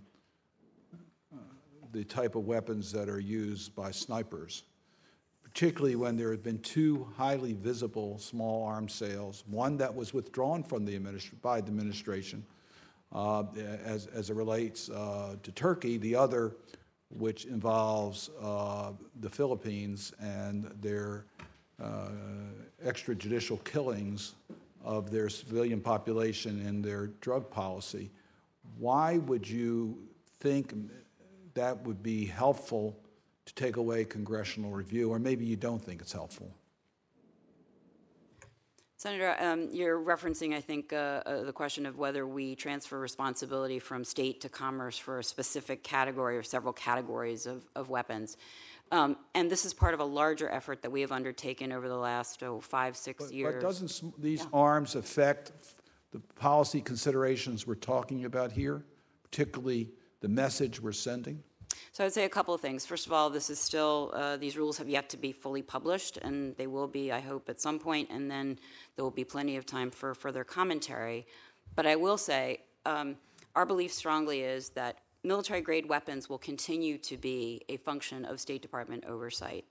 [1.34, 1.38] uh,
[1.92, 4.64] the type of weapons that are used by snipers?
[5.54, 10.64] Particularly when there have been two highly visible small arms sales, one that was withdrawn
[10.64, 10.98] from the
[11.42, 12.44] by the administration
[13.14, 13.44] uh,
[13.84, 16.56] as, as it relates uh, to Turkey, the other
[17.10, 21.26] which involves uh, the Philippines and their
[21.84, 22.08] uh,
[22.86, 24.36] extrajudicial killings
[24.84, 28.10] of their civilian population and their drug policy.
[28.78, 29.98] Why would you
[30.40, 30.74] think
[31.54, 32.96] that would be helpful
[33.46, 36.54] to take away congressional review, or maybe you don't think it's helpful?
[38.98, 43.80] Senator, um, you're referencing, I think, uh, uh, the question of whether we transfer responsibility
[43.80, 48.38] from state to commerce for a specific category or several categories of, of weapons.
[48.92, 51.98] Um, and this is part of a larger effort that we have undertaken over the
[51.98, 53.56] last oh, five, six But- years.
[53.56, 55.52] But doesn't sm- these arms affect
[56.12, 58.86] the policy considerations we're talking about here,
[59.24, 59.90] particularly
[60.20, 61.42] the message we're sending?
[61.92, 62.86] So I'd say a couple of things.
[62.86, 66.18] First of all, this is still, uh, these rules have yet to be fully published,
[66.18, 68.60] and they will be, I hope, at some point, and then
[68.96, 71.26] there will be plenty of time for further commentary.
[71.76, 73.18] But I will say, um,
[73.56, 78.40] our belief strongly is that military grade weapons will continue to be a function of
[78.40, 79.66] State Department oversight.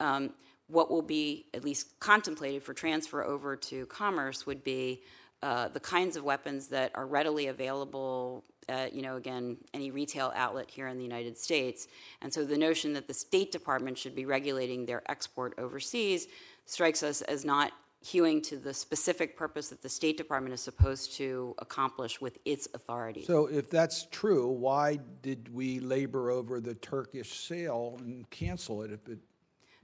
[0.00, 0.34] Um,
[0.66, 5.02] what will be at least contemplated for transfer over to commerce would be
[5.42, 10.32] uh, the kinds of weapons that are readily available at, you know, again, any retail
[10.36, 11.88] outlet here in the United States.
[12.20, 16.28] And so the notion that the State Department should be regulating their export overseas
[16.64, 17.72] strikes us as not
[18.04, 22.68] hewing to the specific purpose that the State Department is supposed to accomplish with its
[22.74, 23.24] authority.
[23.24, 28.92] So if that's true, why did we labor over the Turkish sale and cancel it
[28.92, 29.18] if it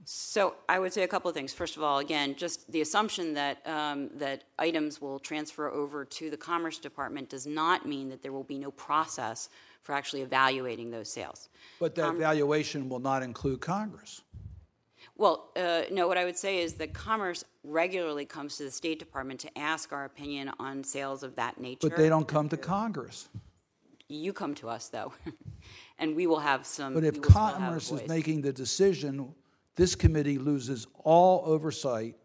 [0.05, 1.53] So I would say a couple of things.
[1.53, 6.29] First of all, again, just the assumption that um, that items will transfer over to
[6.29, 9.49] the Commerce Department does not mean that there will be no process
[9.81, 11.49] for actually evaluating those sales.
[11.79, 14.21] But that evaluation will not include Congress.
[15.15, 18.99] Well, uh, no, what I would say is that Commerce regularly comes to the State
[18.99, 21.89] Department to ask our opinion on sales of that nature.
[21.89, 23.27] But they don't come to Congress.
[24.07, 25.13] You come to us, though,
[25.99, 26.93] and we will have some.
[26.93, 29.35] But if we will still have a Commerce is making the decision,
[29.79, 32.17] this committee loses all oversight.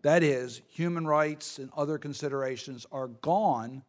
[0.00, 3.82] That is, human rights and other considerations are gone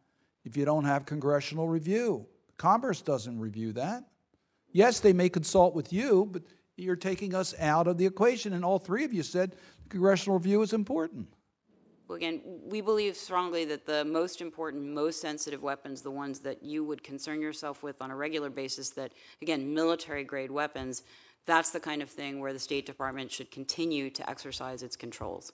[0.44, 2.26] if you don't have congressional review.
[2.58, 4.04] Commerce doesn't review that.
[4.70, 6.42] Yes, they may consult with you, but
[6.76, 9.56] you're taking us out of the equation, and all three of you said
[9.88, 11.26] congressional review is important.
[12.08, 16.62] Well, again, we believe strongly that the most important, most sensitive weapons, the ones that
[16.62, 19.12] you would concern yourself with on a regular basis, that,
[19.42, 21.02] again, military grade weapons,
[21.46, 25.52] that's the kind of thing where the State Department should continue to exercise its controls.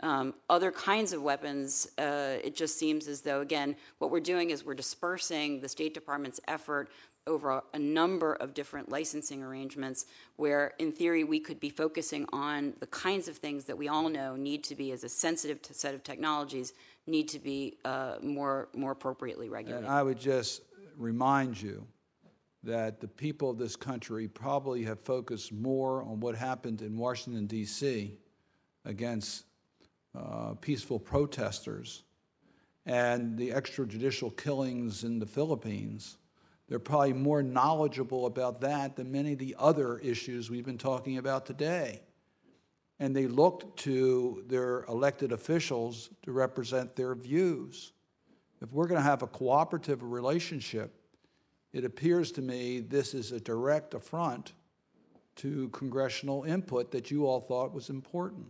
[0.00, 4.50] Um, other kinds of weapons, uh, it just seems as though, again, what we're doing
[4.50, 6.90] is we're dispersing the State Department's effort
[7.26, 10.06] over a, number of different licensing arrangements
[10.36, 14.08] where, in theory, we could be focusing on the kinds of things that we all
[14.08, 16.72] know need to be, as a sensitive set of technologies,
[17.06, 19.88] need to be uh, more, more appropriately And regulated.
[19.88, 20.62] I would just
[20.96, 21.86] remind you
[22.64, 27.46] that the people of this country probably have focused more on what happened in Washington,
[27.46, 28.16] D.C.
[28.84, 29.44] against
[30.14, 32.02] uh, peaceful protesters
[32.86, 36.16] and the extrajudicial killings in the Philippines.
[36.68, 41.18] They're probably more knowledgeable about that than many of the other issues we've been talking
[41.18, 42.02] about today.
[42.98, 47.92] And they looked to their elected officials to represent their views.
[48.60, 50.97] If we're going to have a cooperative relationship,
[51.72, 54.52] it appears to me this is a direct affront
[55.36, 58.46] to congressional input that you all thought was important.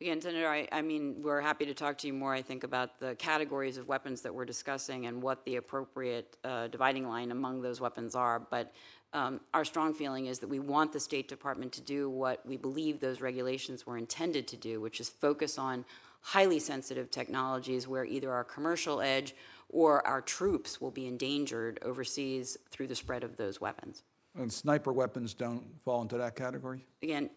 [0.00, 2.98] Again, Senator, I, I mean, we're happy to talk to you more, I think, about
[2.98, 7.62] the categories of weapons that we're discussing and what the appropriate uh, dividing line among
[7.62, 8.40] those weapons are.
[8.40, 8.74] But
[9.12, 12.56] um, our strong feeling is that we want the State Department to do what we
[12.56, 15.84] believe those regulations were intended to do, which is focus on
[16.20, 19.36] highly sensitive technologies where either our commercial edge
[19.72, 24.04] or our troops will be endangered overseas through the spread of those weapons.
[24.38, 26.84] And sniper weapons don't fall into that category?
[27.02, 27.28] again,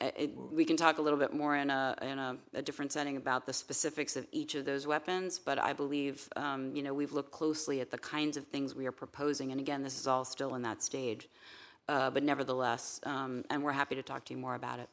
[0.00, 3.16] it, we can talk a little bit more in a in a, a different setting
[3.16, 5.38] about the specifics of each of those weapons.
[5.38, 8.86] But I believe, um, you know, we've looked closely at the kinds of things we
[8.86, 11.28] are proposing, and again, this is all still in that stage.
[11.88, 14.88] Uh, but nevertheless, um, and we're happy to talk to you more about it.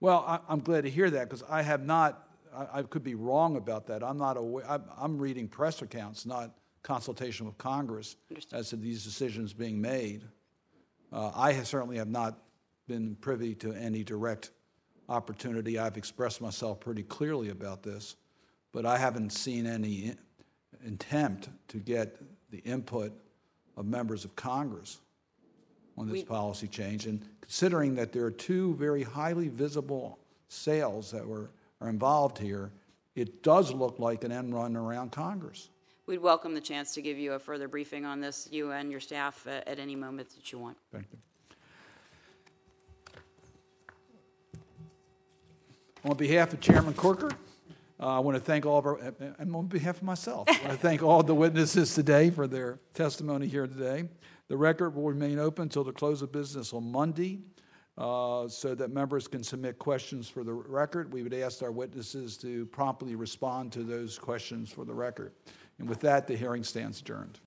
[0.00, 3.14] Well, I, I'm glad to hear that because I have not, I, I could be
[3.14, 4.02] wrong about that.
[4.02, 6.50] I'm not aware, I'm, I'm reading press accounts, not
[6.82, 8.16] consultation with Congress
[8.52, 10.22] as to these decisions being made.
[11.12, 12.38] Uh, I have- certainly have not
[12.86, 14.50] been privy to any direct
[15.08, 15.78] opportunity.
[15.78, 18.16] I've expressed myself pretty clearly about this,
[18.72, 20.18] but I haven't seen any in-
[20.86, 22.16] attempt to get
[22.50, 23.12] the input
[23.76, 25.00] of members of Congress
[25.96, 27.06] on this We- policy change.
[27.06, 30.18] And considering that there are two very highly visible
[30.48, 31.50] sales that were,
[31.84, 32.72] are involved here,
[33.14, 35.68] it does look like an end run around Congress.
[36.06, 39.00] We'd welcome the chance to give you a further briefing on this, you and your
[39.00, 40.76] staff, uh, at any moment that you want.
[40.92, 41.18] Thank you.
[46.04, 47.30] On behalf of Chairman Corker,
[48.00, 48.98] uh, I want to thank all of our,
[49.38, 52.78] and on behalf of myself, I want to thank all the witnesses today for their
[52.92, 54.08] testimony here today.
[54.48, 57.40] The record will remain open until the close of business on Monday,
[57.96, 61.12] uh, so that members can submit questions for the record.
[61.12, 65.32] We would ask our witnesses to promptly respond to those questions for the record.
[65.78, 67.40] And with that, the hearing stands adjourned.